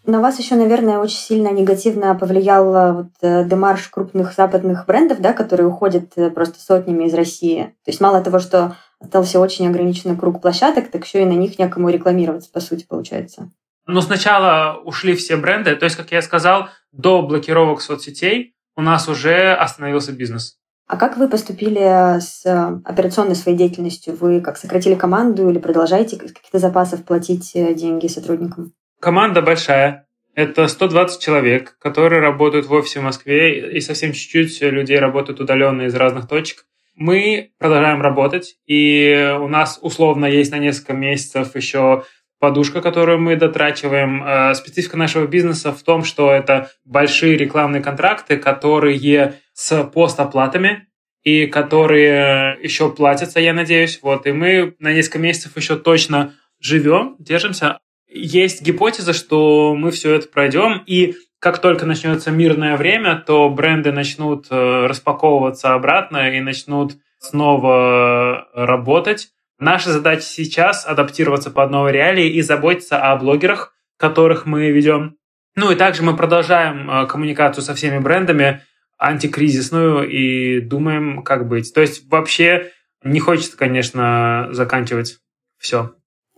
На 0.06 0.20
вас 0.20 0.38
еще, 0.38 0.54
наверное, 0.54 0.98
очень 0.98 1.18
сильно 1.18 1.48
негативно 1.48 2.14
повлиял 2.14 2.74
э, 2.74 2.92
вот 2.92 3.08
э, 3.22 3.44
демарш 3.44 3.88
крупных 3.88 4.34
западных 4.34 4.86
брендов, 4.86 5.20
да, 5.20 5.32
которые 5.32 5.66
уходят 5.66 6.12
э, 6.14 6.30
просто 6.30 6.60
сотнями 6.60 7.04
из 7.04 7.14
России. 7.14 7.74
То 7.84 7.90
есть 7.90 8.00
мало 8.00 8.22
того, 8.22 8.38
что 8.38 8.76
остался 9.00 9.40
очень 9.40 9.68
ограниченный 9.68 10.16
круг 10.16 10.40
площадок, 10.40 10.90
так 10.90 11.04
еще 11.04 11.22
и 11.22 11.26
на 11.26 11.32
них 11.32 11.58
некому 11.58 11.90
рекламироваться, 11.90 12.50
по 12.52 12.60
сути, 12.60 12.86
получается. 12.88 13.50
Но 13.86 14.00
сначала 14.00 14.80
ушли 14.82 15.14
все 15.14 15.36
бренды. 15.36 15.76
То 15.76 15.84
есть, 15.84 15.96
как 15.96 16.10
я 16.10 16.20
сказал, 16.22 16.68
до 16.92 17.22
блокировок 17.22 17.80
соцсетей 17.80 18.54
у 18.74 18.82
нас 18.82 19.08
уже 19.08 19.52
остановился 19.52 20.12
бизнес. 20.12 20.58
А 20.88 20.96
как 20.96 21.16
вы 21.16 21.28
поступили 21.28 22.20
с 22.20 22.44
операционной 22.84 23.34
своей 23.34 23.56
деятельностью? 23.56 24.16
Вы 24.16 24.40
как 24.40 24.56
сократили 24.56 24.94
команду 24.94 25.50
или 25.50 25.58
продолжаете 25.58 26.16
каких-то 26.16 26.58
запасов 26.58 27.04
платить 27.04 27.52
деньги 27.54 28.06
сотрудникам? 28.06 28.72
Команда 29.00 29.42
большая. 29.42 30.06
Это 30.34 30.68
120 30.68 31.20
человек, 31.20 31.76
которые 31.78 32.20
работают 32.20 32.66
в 32.66 32.72
офисе 32.72 33.00
в 33.00 33.04
Москве, 33.04 33.76
и 33.76 33.80
совсем 33.80 34.12
чуть-чуть 34.12 34.60
людей 34.60 34.98
работают 34.98 35.40
удаленно 35.40 35.82
из 35.82 35.94
разных 35.94 36.28
точек. 36.28 36.66
Мы 36.96 37.52
продолжаем 37.58 38.00
работать, 38.00 38.56
и 38.66 39.36
у 39.38 39.48
нас 39.48 39.78
условно 39.82 40.24
есть 40.26 40.50
на 40.50 40.58
несколько 40.58 40.94
месяцев 40.94 41.54
еще 41.54 42.04
подушка, 42.38 42.80
которую 42.80 43.20
мы 43.20 43.36
дотрачиваем. 43.36 44.24
Э, 44.24 44.54
специфика 44.54 44.96
нашего 44.96 45.26
бизнеса 45.26 45.72
в 45.72 45.82
том, 45.82 46.04
что 46.04 46.32
это 46.32 46.70
большие 46.84 47.36
рекламные 47.36 47.82
контракты, 47.82 48.38
которые 48.38 49.34
с 49.52 49.84
постоплатами, 49.84 50.88
и 51.22 51.46
которые 51.46 52.58
еще 52.62 52.90
платятся, 52.90 53.40
я 53.40 53.52
надеюсь. 53.52 54.00
Вот, 54.02 54.26
и 54.26 54.32
мы 54.32 54.74
на 54.78 54.92
несколько 54.92 55.18
месяцев 55.18 55.56
еще 55.56 55.76
точно 55.76 56.34
живем, 56.60 57.16
держимся 57.18 57.78
есть 58.16 58.62
гипотеза, 58.62 59.12
что 59.12 59.74
мы 59.74 59.90
все 59.90 60.14
это 60.14 60.28
пройдем, 60.28 60.82
и 60.86 61.16
как 61.38 61.60
только 61.60 61.86
начнется 61.86 62.30
мирное 62.30 62.76
время, 62.76 63.16
то 63.16 63.48
бренды 63.50 63.92
начнут 63.92 64.46
э, 64.50 64.86
распаковываться 64.86 65.74
обратно 65.74 66.36
и 66.36 66.40
начнут 66.40 66.94
снова 67.18 68.48
работать. 68.54 69.28
Наша 69.58 69.90
задача 69.90 70.22
сейчас 70.22 70.86
адаптироваться 70.86 71.50
под 71.50 71.70
новые 71.70 71.92
реалии 71.92 72.28
и 72.28 72.42
заботиться 72.42 72.98
о 72.98 73.16
блогерах, 73.16 73.74
которых 73.96 74.44
мы 74.44 74.70
ведем. 74.70 75.16
Ну 75.54 75.70
и 75.70 75.76
также 75.76 76.02
мы 76.02 76.16
продолжаем 76.16 76.90
э, 76.90 77.06
коммуникацию 77.06 77.64
со 77.64 77.74
всеми 77.74 77.98
брендами 77.98 78.62
антикризисную 78.98 80.08
и 80.08 80.60
думаем, 80.60 81.22
как 81.22 81.48
быть. 81.48 81.72
То 81.72 81.80
есть 81.80 82.08
вообще 82.10 82.72
не 83.02 83.20
хочется, 83.20 83.56
конечно, 83.56 84.48
заканчивать 84.52 85.18
все. 85.58 85.94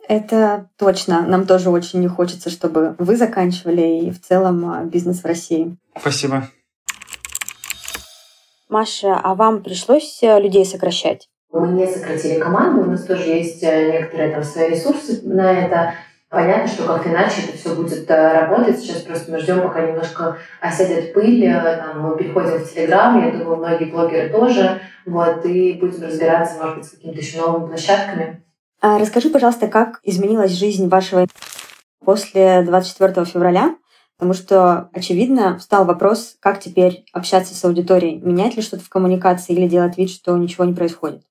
Это 0.08 0.70
точно. 0.78 1.20
Нам 1.26 1.46
тоже 1.46 1.68
очень 1.68 2.00
не 2.00 2.08
хочется, 2.08 2.48
чтобы 2.48 2.94
вы 2.98 3.14
заканчивали 3.14 4.06
и 4.06 4.10
в 4.10 4.20
целом 4.20 4.64
а, 4.70 4.82
бизнес 4.84 5.22
в 5.22 5.26
России. 5.26 5.76
Спасибо. 6.00 6.48
Маша, 8.70 9.20
а 9.22 9.34
вам 9.34 9.62
пришлось 9.62 10.22
э, 10.22 10.40
людей 10.40 10.64
сокращать? 10.64 11.28
Мы 11.52 11.68
не 11.68 11.86
сократили 11.86 12.38
команду, 12.38 12.82
у 12.82 12.90
нас 12.90 13.04
тоже 13.04 13.24
есть 13.24 13.62
э, 13.62 13.92
некоторые 13.92 14.32
там 14.32 14.42
свои 14.42 14.70
ресурсы 14.70 15.20
на 15.24 15.52
это. 15.52 15.94
Понятно, 16.30 16.68
что 16.68 16.86
как-то 16.86 17.10
иначе 17.10 17.42
это 17.46 17.58
все 17.58 17.74
будет 17.74 18.10
э, 18.10 18.40
работать. 18.40 18.78
Сейчас 18.78 19.02
просто 19.02 19.30
мы 19.30 19.38
ждем, 19.38 19.60
пока 19.60 19.86
немножко 19.86 20.38
осядет 20.60 21.12
пыль. 21.12 21.50
Там, 21.52 22.00
мы 22.00 22.16
переходим 22.16 22.58
в 22.58 22.72
Телеграм, 22.72 23.22
я 23.22 23.30
думаю, 23.30 23.56
многие 23.58 23.90
блогеры 23.90 24.30
тоже. 24.30 24.80
Вот, 25.04 25.44
и 25.44 25.74
будем 25.74 26.02
разбираться, 26.02 26.56
может 26.58 26.78
быть, 26.78 26.86
с 26.86 26.90
какими-то 26.90 27.20
еще 27.20 27.40
новыми 27.40 27.68
площадками. 27.68 28.42
А 28.80 28.98
расскажи, 28.98 29.28
пожалуйста, 29.28 29.66
как 29.66 30.00
изменилась 30.04 30.52
жизнь 30.52 30.88
вашего 30.88 31.26
после 32.04 32.62
24 32.62 33.24
февраля? 33.24 33.76
Потому 34.16 34.34
что, 34.34 34.88
очевидно, 34.92 35.58
встал 35.58 35.84
вопрос, 35.84 36.36
как 36.40 36.60
теперь 36.60 37.04
общаться 37.12 37.54
с 37.54 37.64
аудиторией. 37.64 38.20
Менять 38.20 38.56
ли 38.56 38.62
что-то 38.62 38.84
в 38.84 38.88
коммуникации 38.88 39.52
или 39.52 39.68
делать 39.68 39.96
вид, 39.96 40.10
что 40.10 40.36
ничего 40.36 40.64
не 40.64 40.74
происходит? 40.74 41.22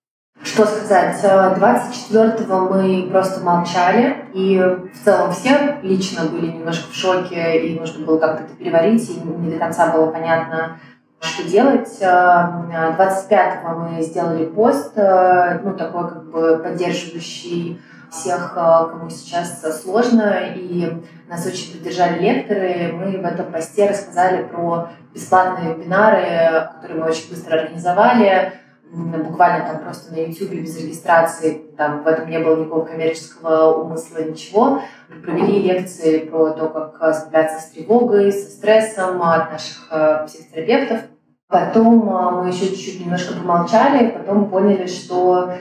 Что 0.43 0.65
сказать? 0.65 1.17
24-го 1.23 2.69
мы 2.69 3.09
просто 3.09 3.43
молчали, 3.43 4.25
и 4.33 4.57
в 4.59 5.03
целом 5.03 5.33
все 5.33 5.79
лично 5.81 6.25
были 6.25 6.51
немножко 6.51 6.91
в 6.91 6.95
шоке, 6.95 7.67
и 7.67 7.79
нужно 7.79 8.05
было 8.05 8.19
как-то 8.19 8.43
это 8.43 8.55
переварить, 8.55 9.09
и 9.09 9.19
не 9.19 9.51
до 9.51 9.57
конца 9.57 9.91
было 9.91 10.11
понятно, 10.11 10.79
что 11.21 11.43
делать. 11.43 11.89
25-го 11.99 13.69
э, 13.69 13.75
мы 13.75 14.01
сделали 14.01 14.45
пост, 14.45 14.93
э, 14.95 15.59
ну, 15.63 15.75
такой 15.75 16.09
как 16.09 16.23
бы 16.29 16.57
поддерживающий 16.57 17.81
всех, 18.11 18.53
э, 18.55 18.89
кому 18.91 19.09
сейчас 19.09 19.61
сложно, 19.81 20.35
и 20.55 21.03
нас 21.27 21.45
очень 21.45 21.73
поддержали 21.73 22.19
лекторы. 22.19 22.91
Мы 22.93 23.17
в 23.19 23.25
этом 23.25 23.51
посте 23.51 23.89
рассказали 23.89 24.43
про 24.43 24.89
бесплатные 25.13 25.73
вебинары, 25.73 26.69
которые 26.75 26.99
мы 26.99 27.07
очень 27.07 27.29
быстро 27.29 27.59
организовали, 27.59 28.53
буквально 28.91 29.67
там 29.67 29.83
просто 29.83 30.13
на 30.13 30.17
YouTube 30.17 30.53
без 30.53 30.77
регистрации, 30.77 31.61
там 31.77 32.03
в 32.03 32.07
этом 32.07 32.29
не 32.29 32.39
было 32.39 32.55
никакого 32.55 32.85
коммерческого 32.85 33.73
умысла, 33.81 34.23
ничего. 34.23 34.81
Мы 35.09 35.21
провели 35.21 35.61
лекции 35.61 36.19
про 36.19 36.51
то, 36.51 36.67
как 36.67 37.15
справляться 37.15 37.59
с 37.59 37.71
тревогой, 37.71 38.31
со 38.31 38.49
стрессом 38.49 39.21
от 39.21 39.51
наших 39.51 39.87
э, 39.91 40.25
психотерапевтов. 40.25 41.01
Потом 41.49 42.09
э, 42.09 42.43
мы 42.43 42.49
еще 42.49 42.67
чуть-чуть 42.67 43.01
немножко 43.01 43.33
помолчали, 43.33 44.09
потом 44.09 44.49
поняли, 44.49 44.87
что 44.87 45.53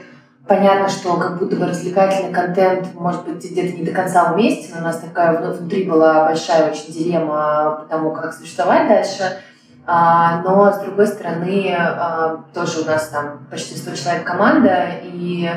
понятно, 0.46 0.88
что 0.88 1.16
как 1.16 1.38
будто 1.38 1.56
бы 1.56 1.66
развлекательный 1.66 2.32
контент, 2.32 2.94
может 2.94 3.24
быть, 3.24 3.44
где-то 3.44 3.76
не 3.76 3.84
до 3.84 3.92
конца 3.92 4.32
уместен. 4.32 4.78
У 4.78 4.82
нас 4.82 5.00
такая 5.00 5.38
внутри 5.38 5.84
была 5.84 6.26
большая 6.26 6.70
очень 6.70 6.92
дилемма 6.92 7.80
по 7.80 7.86
тому, 7.88 8.12
как 8.12 8.32
существовать 8.32 8.88
дальше. 8.88 9.38
А, 9.88 10.42
но, 10.42 10.72
с 10.72 10.78
другой 10.78 11.06
стороны, 11.06 11.76
а, 11.78 12.42
тоже 12.52 12.80
у 12.80 12.84
нас 12.84 13.08
там 13.08 13.46
почти 13.50 13.76
100 13.76 13.94
человек 13.94 14.24
команда, 14.24 14.88
и 15.02 15.48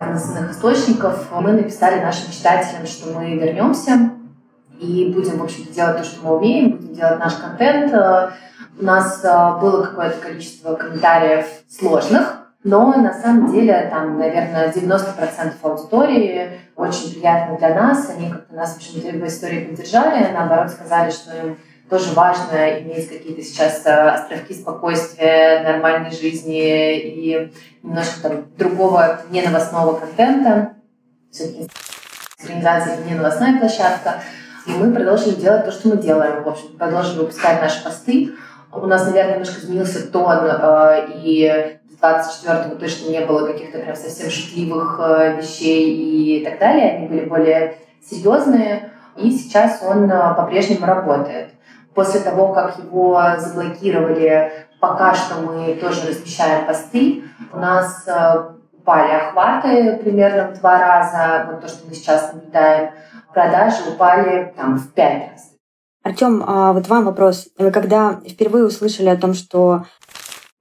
новостных 0.00 0.50
источников. 0.50 1.28
Мы 1.30 1.52
написали 1.52 2.00
нашим 2.00 2.32
читателям, 2.32 2.86
что 2.86 3.12
мы 3.12 3.36
вернемся 3.36 4.10
и 4.80 5.12
будем, 5.14 5.38
в 5.38 5.44
общем-то, 5.44 5.72
делать 5.72 5.98
то, 5.98 6.04
что 6.04 6.26
мы 6.26 6.36
умеем, 6.38 6.70
будем 6.76 6.94
делать 6.94 7.18
наш 7.20 7.34
контент. 7.34 7.92
У 8.78 8.84
нас 8.84 9.20
было 9.60 9.84
какое-то 9.84 10.18
количество 10.18 10.74
комментариев 10.74 11.46
сложных, 11.68 12.38
но 12.64 12.92
на 12.94 13.12
самом 13.12 13.52
деле 13.52 13.88
там, 13.90 14.18
наверное, 14.18 14.72
90% 14.72 15.52
аудитории 15.62 16.60
очень 16.76 17.12
приятно 17.12 17.58
для 17.58 17.74
нас. 17.74 18.10
Они 18.10 18.30
как-то 18.30 18.54
нас, 18.54 18.72
в 18.72 18.76
общем-то, 18.78 19.08
в 19.08 19.26
истории 19.26 19.66
поддержали, 19.66 20.32
наоборот, 20.32 20.70
сказали, 20.70 21.10
что 21.10 21.36
им 21.36 21.58
тоже 21.90 22.12
важно 22.12 22.80
иметь 22.80 23.08
какие-то 23.08 23.42
сейчас 23.42 23.84
э, 23.84 23.90
островки 23.90 24.54
спокойствия, 24.54 25.62
нормальной 25.64 26.12
жизни 26.12 26.96
и 26.96 27.52
немножко 27.82 28.20
там 28.22 28.44
другого 28.56 29.20
не 29.30 29.42
новостного 29.42 29.98
контента. 29.98 30.74
Все-таки 31.32 31.68
организация 32.40 33.04
не 33.04 33.14
новостная 33.14 33.58
площадка. 33.58 34.22
И 34.66 34.70
мы 34.70 34.92
продолжили 34.92 35.34
делать 35.34 35.64
то, 35.64 35.72
что 35.72 35.88
мы 35.88 35.96
делаем. 35.96 36.44
В 36.44 36.48
общем, 36.48 36.76
продолжили 36.78 37.18
выпускать 37.18 37.60
наши 37.60 37.82
посты. 37.82 38.34
У 38.72 38.86
нас, 38.86 39.04
наверное, 39.04 39.32
немножко 39.32 39.60
изменился 39.60 40.06
тон, 40.12 40.46
э, 40.46 41.08
и 41.24 41.76
24-го 42.00 42.76
точно 42.76 43.10
не 43.10 43.20
было 43.20 43.48
каких-то 43.48 43.80
прям 43.80 43.96
совсем 43.96 44.30
шутливых 44.30 45.00
э, 45.02 45.36
вещей 45.38 46.38
и 46.38 46.44
так 46.44 46.60
далее. 46.60 46.98
Они 46.98 47.08
были 47.08 47.24
более 47.24 47.78
серьезные. 48.08 48.92
И 49.16 49.32
сейчас 49.32 49.82
он 49.82 50.08
по-прежнему 50.08 50.86
работает. 50.86 51.48
После 51.94 52.20
того, 52.20 52.52
как 52.52 52.78
его 52.78 53.20
заблокировали, 53.38 54.52
пока 54.80 55.14
что 55.14 55.40
мы 55.40 55.74
тоже 55.74 56.08
размещаем 56.08 56.66
посты. 56.66 57.24
У 57.52 57.58
нас 57.58 58.04
э, 58.06 58.50
упали 58.78 59.12
охваты 59.12 59.98
примерно 60.02 60.52
в 60.52 60.60
два 60.60 60.78
раза. 60.78 61.50
Вот 61.50 61.60
то, 61.60 61.68
что 61.68 61.86
мы 61.86 61.94
сейчас 61.94 62.32
наблюдаем. 62.32 62.90
Продажи 63.32 63.90
упали 63.92 64.52
там 64.56 64.76
в 64.76 64.92
пять 64.92 65.30
раз. 65.30 65.50
Артем, 66.02 66.42
а 66.46 66.72
вот 66.72 66.88
вам 66.88 67.04
вопрос. 67.04 67.48
Вы 67.58 67.70
когда 67.70 68.20
впервые 68.26 68.66
услышали 68.66 69.08
о 69.08 69.16
том, 69.16 69.34
что 69.34 69.84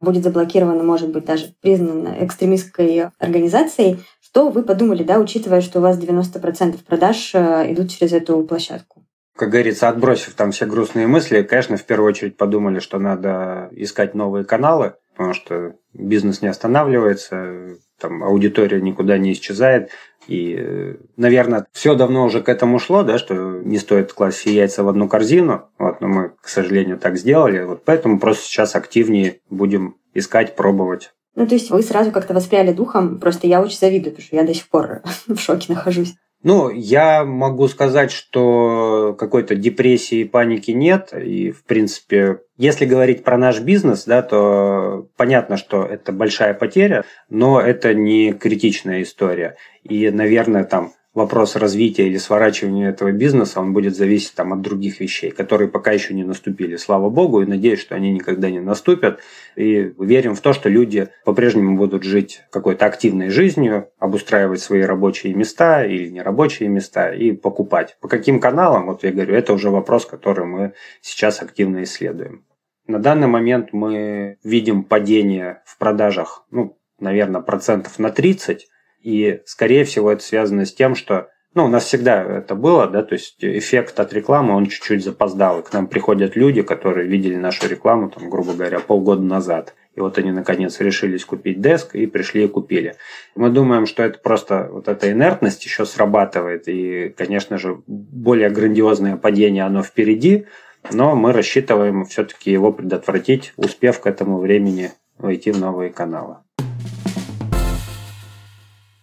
будет 0.01 0.23
заблокировано, 0.23 0.83
может 0.83 1.09
быть, 1.09 1.25
даже 1.25 1.53
признано 1.61 2.15
экстремистской 2.19 3.09
организацией, 3.19 3.99
что 4.21 4.49
вы 4.49 4.63
подумали, 4.63 5.03
да, 5.03 5.17
учитывая, 5.17 5.61
что 5.61 5.79
у 5.79 5.81
вас 5.81 5.97
90% 5.97 6.83
продаж 6.85 7.31
э, 7.33 7.73
идут 7.73 7.89
через 7.89 8.13
эту 8.13 8.43
площадку? 8.43 8.98
Как 9.39 9.51
говорится, 9.51 9.87
отбросив 9.87 10.33
там 10.33 10.51
все 10.51 10.65
грустные 10.65 11.07
мысли, 11.07 11.43
конечно, 11.43 11.77
в 11.77 11.85
первую 11.85 12.09
очередь 12.09 12.35
подумали, 12.35 12.79
что 12.79 12.99
надо 12.99 13.69
искать 13.71 14.13
новые 14.13 14.43
каналы, 14.43 14.95
потому 15.15 15.33
что 15.33 15.75
бизнес 15.93 16.41
не 16.41 16.49
останавливается, 16.49 17.77
там 18.01 18.21
аудитория 18.21 18.81
никуда 18.81 19.17
не 19.17 19.31
исчезает. 19.31 19.91
И, 20.27 20.97
наверное, 21.15 21.65
все 21.71 21.95
давно 21.95 22.25
уже 22.25 22.41
к 22.41 22.49
этому 22.49 22.79
шло, 22.79 23.03
да, 23.03 23.17
что 23.17 23.61
не 23.63 23.77
стоит 23.77 24.11
класть 24.11 24.39
все 24.39 24.53
яйца 24.53 24.83
в 24.83 24.89
одну 24.89 25.07
корзину. 25.07 25.69
Вот, 25.77 26.01
но 26.01 26.09
мы, 26.09 26.31
к 26.41 26.49
сожалению, 26.49 26.97
так 26.97 27.15
сделали. 27.15 27.63
Вот 27.63 27.85
поэтому 27.85 28.19
просто 28.19 28.43
сейчас 28.43 28.75
активнее 28.75 29.39
будем 29.49 29.95
искать, 30.13 30.57
пробовать. 30.57 31.13
Ну, 31.35 31.47
то 31.47 31.55
есть 31.55 31.71
вы 31.71 31.81
сразу 31.81 32.11
как-то 32.11 32.33
воспряли 32.33 32.73
духом. 32.73 33.21
Просто 33.21 33.47
я 33.47 33.61
очень 33.61 33.77
завидую, 33.77 34.11
потому 34.11 34.25
что 34.25 34.35
я 34.35 34.43
до 34.43 34.53
сих 34.53 34.67
пор 34.67 35.01
в 35.27 35.37
шоке 35.37 35.71
нахожусь. 35.73 36.15
Ну, 36.41 36.69
я 36.69 37.25
могу 37.25 37.67
сказать, 37.67 38.11
что 38.11 39.13
какой-то 39.19 39.55
депрессии 39.55 40.19
и 40.19 40.25
паники 40.25 40.71
нет. 40.71 41.13
И, 41.13 41.51
в 41.51 41.65
принципе, 41.65 42.39
если 42.57 42.85
говорить 42.85 43.25
про 43.25 43.37
наш 43.37 43.59
бизнес, 43.59 44.05
да, 44.05 44.21
то 44.21 45.09
понятно, 45.17 45.57
что 45.57 45.83
это 45.83 46.13
большая 46.13 46.53
потеря, 46.53 47.03
но 47.29 47.59
это 47.59 47.93
не 47.93 48.31
критичная 48.31 49.01
история. 49.01 49.57
И, 49.83 50.09
наверное, 50.11 50.63
там 50.63 50.93
вопрос 51.19 51.57
развития 51.57 52.07
или 52.07 52.17
сворачивания 52.17 52.89
этого 52.89 53.11
бизнеса, 53.11 53.59
он 53.59 53.73
будет 53.73 53.95
зависеть 53.95 54.35
там, 54.35 54.53
от 54.53 54.61
других 54.61 55.01
вещей, 55.01 55.31
которые 55.31 55.67
пока 55.67 55.91
еще 55.91 56.13
не 56.13 56.23
наступили, 56.23 56.77
слава 56.77 57.09
богу, 57.09 57.41
и 57.41 57.45
надеюсь, 57.45 57.81
что 57.81 57.95
они 57.95 58.11
никогда 58.11 58.49
не 58.49 58.61
наступят. 58.61 59.19
И 59.57 59.93
верим 59.99 60.33
в 60.33 60.41
то, 60.41 60.53
что 60.53 60.69
люди 60.69 61.09
по-прежнему 61.25 61.77
будут 61.77 62.03
жить 62.03 62.41
какой-то 62.51 62.85
активной 62.85 63.29
жизнью, 63.29 63.89
обустраивать 63.99 64.61
свои 64.61 64.81
рабочие 64.81 65.33
места 65.33 65.85
или 65.85 66.07
нерабочие 66.09 66.69
места 66.69 67.13
и 67.13 67.33
покупать. 67.33 67.97
По 67.99 68.07
каким 68.07 68.39
каналам, 68.39 68.85
вот 68.85 69.03
я 69.03 69.11
говорю, 69.11 69.35
это 69.35 69.53
уже 69.53 69.69
вопрос, 69.69 70.05
который 70.05 70.45
мы 70.45 70.73
сейчас 71.01 71.41
активно 71.41 71.83
исследуем. 71.83 72.45
На 72.87 72.99
данный 72.99 73.27
момент 73.27 73.73
мы 73.73 74.37
видим 74.43 74.83
падение 74.83 75.61
в 75.65 75.77
продажах, 75.77 76.45
ну, 76.49 76.77
наверное, 76.99 77.41
процентов 77.41 77.99
на 77.99 78.09
30, 78.09 78.67
и, 79.01 79.41
скорее 79.45 79.83
всего, 79.83 80.11
это 80.11 80.23
связано 80.23 80.65
с 80.65 80.73
тем, 80.73 80.95
что 80.95 81.29
ну, 81.55 81.65
у 81.65 81.67
нас 81.67 81.85
всегда 81.85 82.23
это 82.23 82.53
было, 82.53 82.87
да, 82.87 83.01
то 83.01 83.13
есть 83.13 83.37
эффект 83.41 83.99
от 83.99 84.13
рекламы, 84.13 84.53
он 84.55 84.67
чуть-чуть 84.67 85.03
запоздал. 85.03 85.59
И 85.59 85.63
к 85.63 85.73
нам 85.73 85.87
приходят 85.87 86.35
люди, 86.35 86.61
которые 86.61 87.07
видели 87.07 87.35
нашу 87.35 87.67
рекламу, 87.67 88.09
там, 88.11 88.29
грубо 88.29 88.53
говоря, 88.53 88.79
полгода 88.79 89.23
назад. 89.23 89.73
И 89.95 89.99
вот 89.99 90.17
они, 90.19 90.31
наконец, 90.31 90.79
решились 90.79 91.25
купить 91.25 91.59
деск 91.59 91.95
и 91.95 92.05
пришли 92.05 92.45
и 92.45 92.47
купили. 92.47 92.95
Мы 93.35 93.49
думаем, 93.49 93.87
что 93.87 94.03
это 94.03 94.19
просто 94.19 94.69
вот 94.71 94.87
эта 94.87 95.11
инертность 95.11 95.65
еще 95.65 95.85
срабатывает. 95.85 96.67
И, 96.67 97.09
конечно 97.17 97.57
же, 97.57 97.81
более 97.87 98.51
грандиозное 98.51 99.17
падение, 99.17 99.63
оно 99.63 99.81
впереди. 99.81 100.45
Но 100.91 101.15
мы 101.15 101.33
рассчитываем 101.33 102.05
все-таки 102.05 102.51
его 102.51 102.71
предотвратить, 102.71 103.53
успев 103.57 103.99
к 103.99 104.05
этому 104.05 104.37
времени 104.37 104.91
войти 105.17 105.51
в 105.51 105.59
новые 105.59 105.89
каналы. 105.89 106.37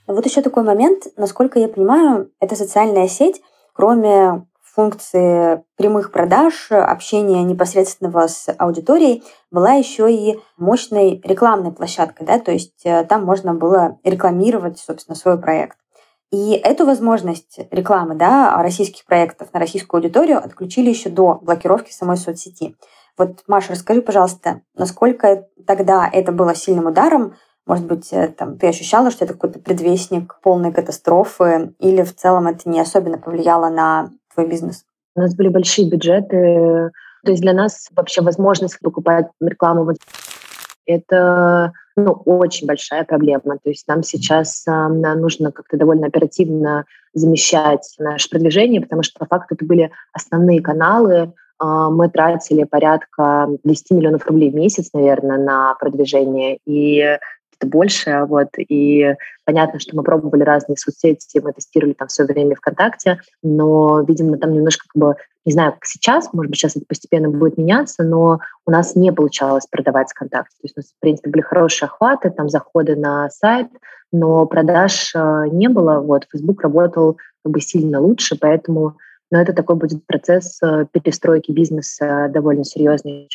Вот 0.06 0.24
еще 0.24 0.42
такой 0.42 0.62
момент, 0.62 1.04
насколько 1.16 1.58
я 1.58 1.68
понимаю, 1.68 2.30
эта 2.40 2.54
социальная 2.54 3.08
сеть, 3.08 3.42
кроме 3.72 4.46
функции 4.62 5.64
прямых 5.76 6.12
продаж, 6.12 6.70
общения 6.70 7.42
непосредственного 7.42 8.26
с 8.26 8.54
аудиторией, 8.58 9.24
была 9.50 9.72
еще 9.72 10.12
и 10.12 10.38
мощной 10.58 11.20
рекламной 11.24 11.72
площадкой, 11.72 12.24
да, 12.24 12.38
то 12.38 12.52
есть 12.52 12.84
э, 12.84 13.04
там 13.04 13.24
можно 13.24 13.54
было 13.54 13.98
рекламировать, 14.04 14.78
собственно, 14.78 15.16
свой 15.16 15.40
проект. 15.40 15.78
И 16.30 16.52
эту 16.52 16.84
возможность 16.84 17.58
рекламы 17.70 18.16
да, 18.16 18.54
российских 18.62 19.06
проектов 19.06 19.48
на 19.52 19.60
российскую 19.60 19.98
аудиторию 19.98 20.38
отключили 20.38 20.90
еще 20.90 21.08
до 21.08 21.38
блокировки 21.40 21.92
самой 21.92 22.18
соцсети. 22.18 22.76
Вот, 23.16 23.44
Маша, 23.46 23.72
расскажи, 23.72 24.02
пожалуйста, 24.02 24.60
насколько 24.74 25.46
тогда 25.66 26.08
это 26.12 26.32
было 26.32 26.54
сильным 26.54 26.86
ударом 26.86 27.34
может 27.66 27.86
быть, 27.86 28.12
э, 28.12 28.28
там, 28.28 28.58
ты 28.58 28.68
ощущала, 28.68 29.10
что 29.10 29.24
это 29.24 29.34
какой-то 29.34 29.58
предвестник 29.58 30.38
полной 30.42 30.72
катастрофы, 30.72 31.74
или 31.80 32.02
в 32.02 32.14
целом 32.14 32.46
это 32.46 32.68
не 32.68 32.80
особенно 32.80 33.18
повлияло 33.18 33.68
на 33.68 34.10
твой 34.34 34.48
бизнес? 34.48 34.84
У 35.14 35.20
нас 35.20 35.34
были 35.34 35.48
большие 35.48 35.90
бюджеты. 35.90 36.92
То 37.24 37.30
есть 37.30 37.42
для 37.42 37.52
нас 37.52 37.88
вообще 37.96 38.22
возможность 38.22 38.78
покупать 38.80 39.26
рекламу 39.40 39.94
это 40.86 41.72
ну, 41.96 42.12
очень 42.12 42.66
большая 42.66 43.04
проблема. 43.04 43.58
То 43.62 43.70
есть 43.70 43.88
нам 43.88 44.02
сейчас 44.02 44.64
э, 44.68 44.88
нужно 44.88 45.50
как-то 45.50 45.76
довольно 45.76 46.06
оперативно 46.06 46.84
замещать 47.14 47.96
наше 47.98 48.30
продвижение, 48.30 48.80
потому 48.80 49.02
что 49.02 49.18
по 49.18 49.26
факту 49.26 49.54
это 49.56 49.64
были 49.64 49.90
основные 50.12 50.62
каналы. 50.62 51.32
Э, 51.60 51.88
мы 51.90 52.08
тратили 52.08 52.64
порядка 52.64 53.48
10 53.64 53.90
миллионов 53.90 54.26
рублей 54.26 54.50
в 54.50 54.54
месяц, 54.54 54.90
наверное, 54.92 55.38
на 55.38 55.74
продвижение. 55.74 56.58
И 56.66 57.18
это 57.58 57.68
больше. 57.68 58.24
Вот. 58.28 58.48
И 58.56 59.14
понятно, 59.44 59.80
что 59.80 59.96
мы 59.96 60.02
пробовали 60.02 60.42
разные 60.42 60.76
соцсети, 60.76 61.40
мы 61.40 61.52
тестировали 61.52 61.94
там 61.94 62.08
все 62.08 62.24
время 62.24 62.56
ВКонтакте, 62.56 63.20
но, 63.42 64.02
видимо, 64.02 64.38
там 64.38 64.52
немножко 64.52 64.86
как 64.92 65.00
бы, 65.00 65.14
не 65.44 65.52
знаю, 65.52 65.72
как 65.72 65.84
сейчас, 65.86 66.32
может 66.32 66.50
быть, 66.50 66.58
сейчас 66.58 66.76
это 66.76 66.86
постепенно 66.86 67.28
будет 67.28 67.58
меняться, 67.58 68.04
но 68.04 68.40
у 68.66 68.70
нас 68.70 68.96
не 68.96 69.12
получалось 69.12 69.66
продавать 69.66 70.10
ВКонтакте. 70.10 70.56
То 70.56 70.64
есть 70.64 70.76
у 70.76 70.80
нас, 70.80 70.86
в 70.86 71.00
принципе, 71.00 71.30
были 71.30 71.42
хорошие 71.42 71.86
охваты, 71.86 72.30
там 72.30 72.48
заходы 72.48 72.96
на 72.96 73.28
сайт, 73.30 73.68
но 74.12 74.46
продаж 74.46 75.12
э, 75.14 75.44
не 75.50 75.68
было. 75.68 76.00
Вот, 76.00 76.26
Facebook 76.30 76.62
работал 76.62 77.18
как 77.44 77.52
бы 77.52 77.60
сильно 77.60 78.00
лучше, 78.00 78.36
поэтому 78.40 78.96
но 79.30 79.40
это 79.40 79.52
такой 79.52 79.76
будет 79.76 80.06
процесс 80.06 80.60
э, 80.62 80.86
перестройки 80.92 81.50
бизнеса 81.50 82.28
довольно 82.30 82.64
серьезный 82.64 83.28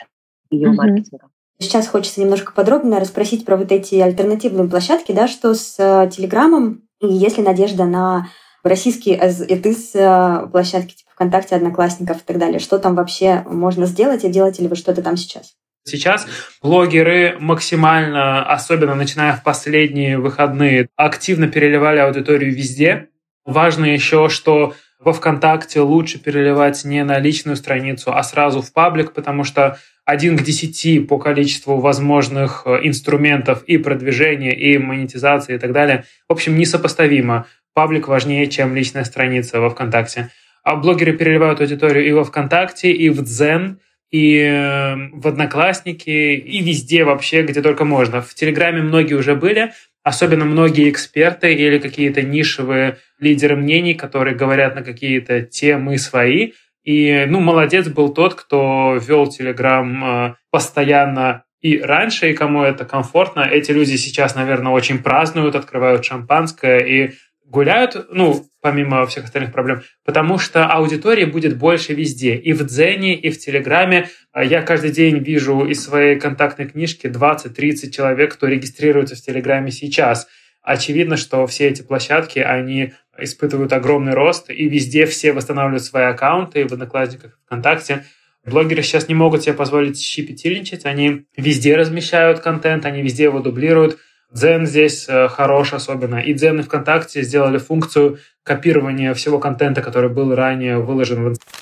ее 0.50 0.70
mm-hmm. 0.70 0.76
маркетинга. 0.76 1.28
Сейчас 1.62 1.88
хочется 1.88 2.20
немножко 2.20 2.54
подробно 2.54 3.00
расспросить 3.00 3.46
про 3.46 3.56
вот 3.56 3.72
эти 3.72 3.94
альтернативные 3.96 4.68
площадки, 4.68 5.12
да, 5.12 5.28
что 5.28 5.54
с 5.54 5.76
э, 5.78 6.10
Телеграмом, 6.10 6.82
и 7.00 7.08
есть 7.08 7.38
ли 7.38 7.44
надежда 7.44 7.86
на 7.86 8.30
российские 8.64 9.18
ЭТИС 9.18 9.92
э, 9.94 10.48
площадки 10.52 10.96
типа 10.96 11.12
ВКонтакте, 11.14 11.56
Одноклассников 11.56 12.18
и 12.18 12.26
так 12.26 12.40
далее. 12.40 12.58
Что 12.58 12.80
там 12.80 12.96
вообще 12.96 13.44
можно 13.46 13.86
сделать 13.86 14.24
и 14.24 14.30
делаете 14.30 14.64
ли 14.64 14.70
вы 14.70 14.76
что-то 14.76 15.04
там 15.04 15.18
сейчас? 15.18 15.54
Сейчас 15.84 16.26
блогеры 16.64 17.38
максимально, 17.40 18.44
особенно 18.44 18.96
начиная 18.96 19.34
в 19.36 19.44
последние 19.44 20.18
выходные, 20.18 20.90
активно 20.96 21.48
переливали 21.48 22.00
аудиторию 22.00 22.56
везде. 22.56 23.10
Важно 23.46 23.86
еще, 23.86 24.30
что 24.30 24.74
во 25.04 25.14
ВКонтакте 25.14 25.82
лучше 25.82 26.20
переливать 26.20 26.86
не 26.86 27.04
на 27.04 27.20
личную 27.20 27.56
страницу, 27.56 28.14
а 28.14 28.22
сразу 28.24 28.62
в 28.62 28.72
паблик, 28.72 29.14
потому 29.14 29.44
что 29.44 29.78
один 30.06 30.38
к 30.38 30.44
десяти 30.44 31.00
по 31.00 31.18
количеству 31.18 31.78
возможных 31.78 32.64
э, 32.66 32.80
инструментов 32.84 33.64
и 33.64 33.78
продвижения, 33.78 34.54
и 34.54 34.78
монетизации 34.78 35.56
и 35.56 35.58
так 35.58 35.72
далее. 35.74 36.06
В 36.28 36.34
общем, 36.34 36.58
несопоставимо. 36.58 37.46
Паблик 37.74 38.08
важнее, 38.08 38.48
чем 38.48 38.76
личная 38.76 39.04
страница 39.04 39.60
во 39.60 39.70
ВКонтакте. 39.70 40.30
А 40.64 40.76
блогеры 40.76 41.14
переливают 41.14 41.62
аудиторию 41.62 42.06
и 42.06 42.12
во 42.12 42.24
ВКонтакте, 42.24 42.92
и 42.92 43.10
в 43.10 43.24
Дзен, 43.24 43.80
и 44.12 44.38
э, 44.38 44.96
в 45.14 45.28
Одноклассники, 45.28 46.10
и 46.10 46.62
везде 46.62 47.04
вообще, 47.06 47.44
где 47.44 47.62
только 47.62 47.86
можно. 47.86 48.22
В 48.22 48.34
Телеграме 48.36 48.82
многие 48.82 49.16
уже 49.16 49.36
были, 49.36 49.72
особенно 50.04 50.46
многие 50.46 50.90
эксперты 50.90 51.54
или 51.54 51.78
какие-то 51.78 52.22
нишевые 52.22 52.98
лидеры 53.20 53.56
мнений, 53.56 53.94
которые 53.94 54.36
говорят 54.36 54.76
на 54.76 54.84
какие-то 54.84 55.42
темы 55.42 55.98
свои. 55.98 56.52
И, 56.84 57.26
ну, 57.28 57.40
молодец 57.40 57.88
был 57.88 58.14
тот, 58.14 58.34
кто 58.36 58.98
вел 59.00 59.28
Телеграм 59.28 60.04
э, 60.04 60.36
постоянно 60.50 61.44
и 61.62 61.80
раньше, 61.80 62.32
и 62.32 62.34
кому 62.34 62.64
это 62.64 62.86
комфортно. 62.86 63.42
Эти 63.42 63.72
люди 63.72 63.96
сейчас, 63.96 64.36
наверное, 64.36 64.72
очень 64.72 64.98
празднуют, 64.98 65.56
открывают 65.56 66.04
шампанское 66.04 66.80
и 66.80 67.12
гуляют, 67.52 68.08
ну, 68.10 68.48
помимо 68.62 69.06
всех 69.06 69.26
остальных 69.26 69.52
проблем, 69.52 69.82
потому 70.06 70.40
что 70.40 70.66
аудитории 70.66 71.26
будет 71.26 71.58
больше 71.58 71.94
везде. 71.94 72.36
И 72.36 72.54
в 72.54 72.64
Дзене, 72.66 73.16
и 73.16 73.30
в 73.30 73.38
Телеграме. 73.38 74.10
А 74.32 74.44
я 74.44 74.62
каждый 74.62 74.92
день 74.92 75.20
вижу 75.20 75.66
из 75.66 75.84
своей 75.84 76.18
контактной 76.18 76.68
книжки 76.68 77.08
20-30 77.08 77.92
человек, 77.92 78.34
кто 78.34 78.48
регистрируется 78.48 79.16
в 79.16 79.22
Телеграме 79.22 79.72
сейчас. 79.72 80.28
Очевидно, 80.64 81.18
что 81.18 81.46
все 81.48 81.68
эти 81.68 81.82
площадки, 81.82 82.40
они 82.40 82.94
испытывают 83.20 83.74
огромный 83.74 84.14
рост, 84.14 84.50
и 84.50 84.70
везде 84.70 85.06
все 85.06 85.34
восстанавливают 85.34 85.84
свои 85.84 86.06
аккаунты 86.06 86.66
в 86.66 86.72
Одноклассниках, 86.72 87.38
ВКонтакте. 87.46 88.06
Блогеры 88.46 88.82
сейчас 88.82 89.08
не 89.08 89.14
могут 89.14 89.44
себе 89.44 89.54
позволить 89.54 90.00
щепетильничать, 90.00 90.86
они 90.86 91.26
везде 91.36 91.76
размещают 91.76 92.40
контент, 92.40 92.86
они 92.86 93.02
везде 93.02 93.24
его 93.24 93.40
дублируют. 93.40 93.98
Дзен 94.32 94.66
здесь 94.66 95.08
э, 95.10 95.28
хорош 95.28 95.74
особенно. 95.74 96.16
И 96.16 96.34
Дзен 96.34 96.60
и 96.60 96.64
ВКонтакте 96.64 97.22
сделали 97.22 97.58
функцию 97.58 98.20
копирования 98.44 99.14
всего 99.14 99.40
контента, 99.40 99.82
который 99.82 100.10
был 100.10 100.34
ранее 100.34 100.80
выложен 100.80 101.24
в 101.24 101.30
Инстаграме. 101.30 101.62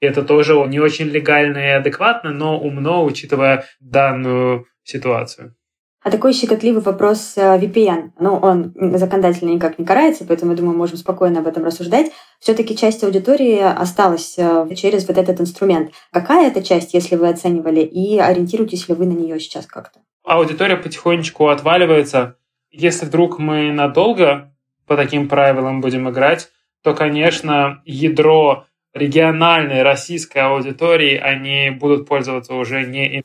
Это 0.00 0.22
тоже 0.22 0.54
не 0.68 0.78
очень 0.78 1.06
легально 1.06 1.58
и 1.58 1.70
адекватно, 1.70 2.30
но 2.30 2.58
умно, 2.58 3.04
учитывая 3.04 3.64
данную 3.80 4.66
ситуацию. 4.84 5.54
А 6.00 6.10
такой 6.10 6.32
щекотливый 6.32 6.80
вопрос 6.80 7.34
э, 7.36 7.58
VPN. 7.58 8.12
Ну, 8.20 8.36
он 8.36 8.72
законодательно 8.96 9.50
никак 9.50 9.78
не 9.78 9.84
карается, 9.84 10.24
поэтому, 10.24 10.52
я 10.52 10.58
думаю, 10.58 10.76
можем 10.76 10.96
спокойно 10.96 11.40
об 11.40 11.48
этом 11.48 11.64
рассуждать. 11.64 12.12
Все-таки 12.38 12.76
часть 12.76 13.02
аудитории 13.02 13.58
осталась 13.60 14.34
э, 14.38 14.68
через 14.76 15.06
вот 15.08 15.18
этот 15.18 15.40
инструмент. 15.40 15.90
Какая 16.12 16.48
это 16.48 16.62
часть, 16.62 16.94
если 16.94 17.16
вы 17.16 17.28
оценивали, 17.28 17.80
и 17.80 18.18
ориентируетесь 18.18 18.88
ли 18.88 18.94
вы 18.94 19.06
на 19.06 19.12
нее 19.12 19.40
сейчас 19.40 19.66
как-то? 19.66 20.00
Аудитория 20.28 20.76
потихонечку 20.76 21.48
отваливается. 21.48 22.36
Если 22.70 23.06
вдруг 23.06 23.38
мы 23.38 23.72
надолго 23.72 24.54
по 24.86 24.96
таким 24.96 25.28
правилам 25.28 25.80
будем 25.80 26.08
играть, 26.08 26.50
то, 26.82 26.94
конечно, 26.94 27.82
ядро 27.84 28.66
региональной 28.94 29.82
российской 29.82 30.38
аудитории, 30.38 31.16
они 31.16 31.70
будут 31.70 32.08
пользоваться 32.08 32.54
уже 32.54 32.84
не 32.84 33.22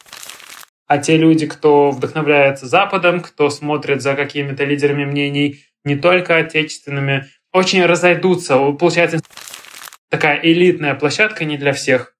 а 0.85 0.97
те 0.99 1.17
люди, 1.17 1.47
кто 1.47 1.91
вдохновляется 1.91 2.67
Западом, 2.67 3.21
кто 3.21 3.49
смотрит 3.49 4.01
за 4.01 4.15
какими-то 4.15 4.63
лидерами 4.63 5.05
мнений, 5.05 5.63
не 5.83 5.95
только 5.95 6.37
отечественными, 6.37 7.25
очень 7.51 7.85
разойдутся. 7.85 8.57
Получается 8.73 9.19
такая 10.09 10.39
элитная 10.43 10.93
площадка 10.93 11.45
не 11.45 11.57
для 11.57 11.73
всех. 11.73 12.15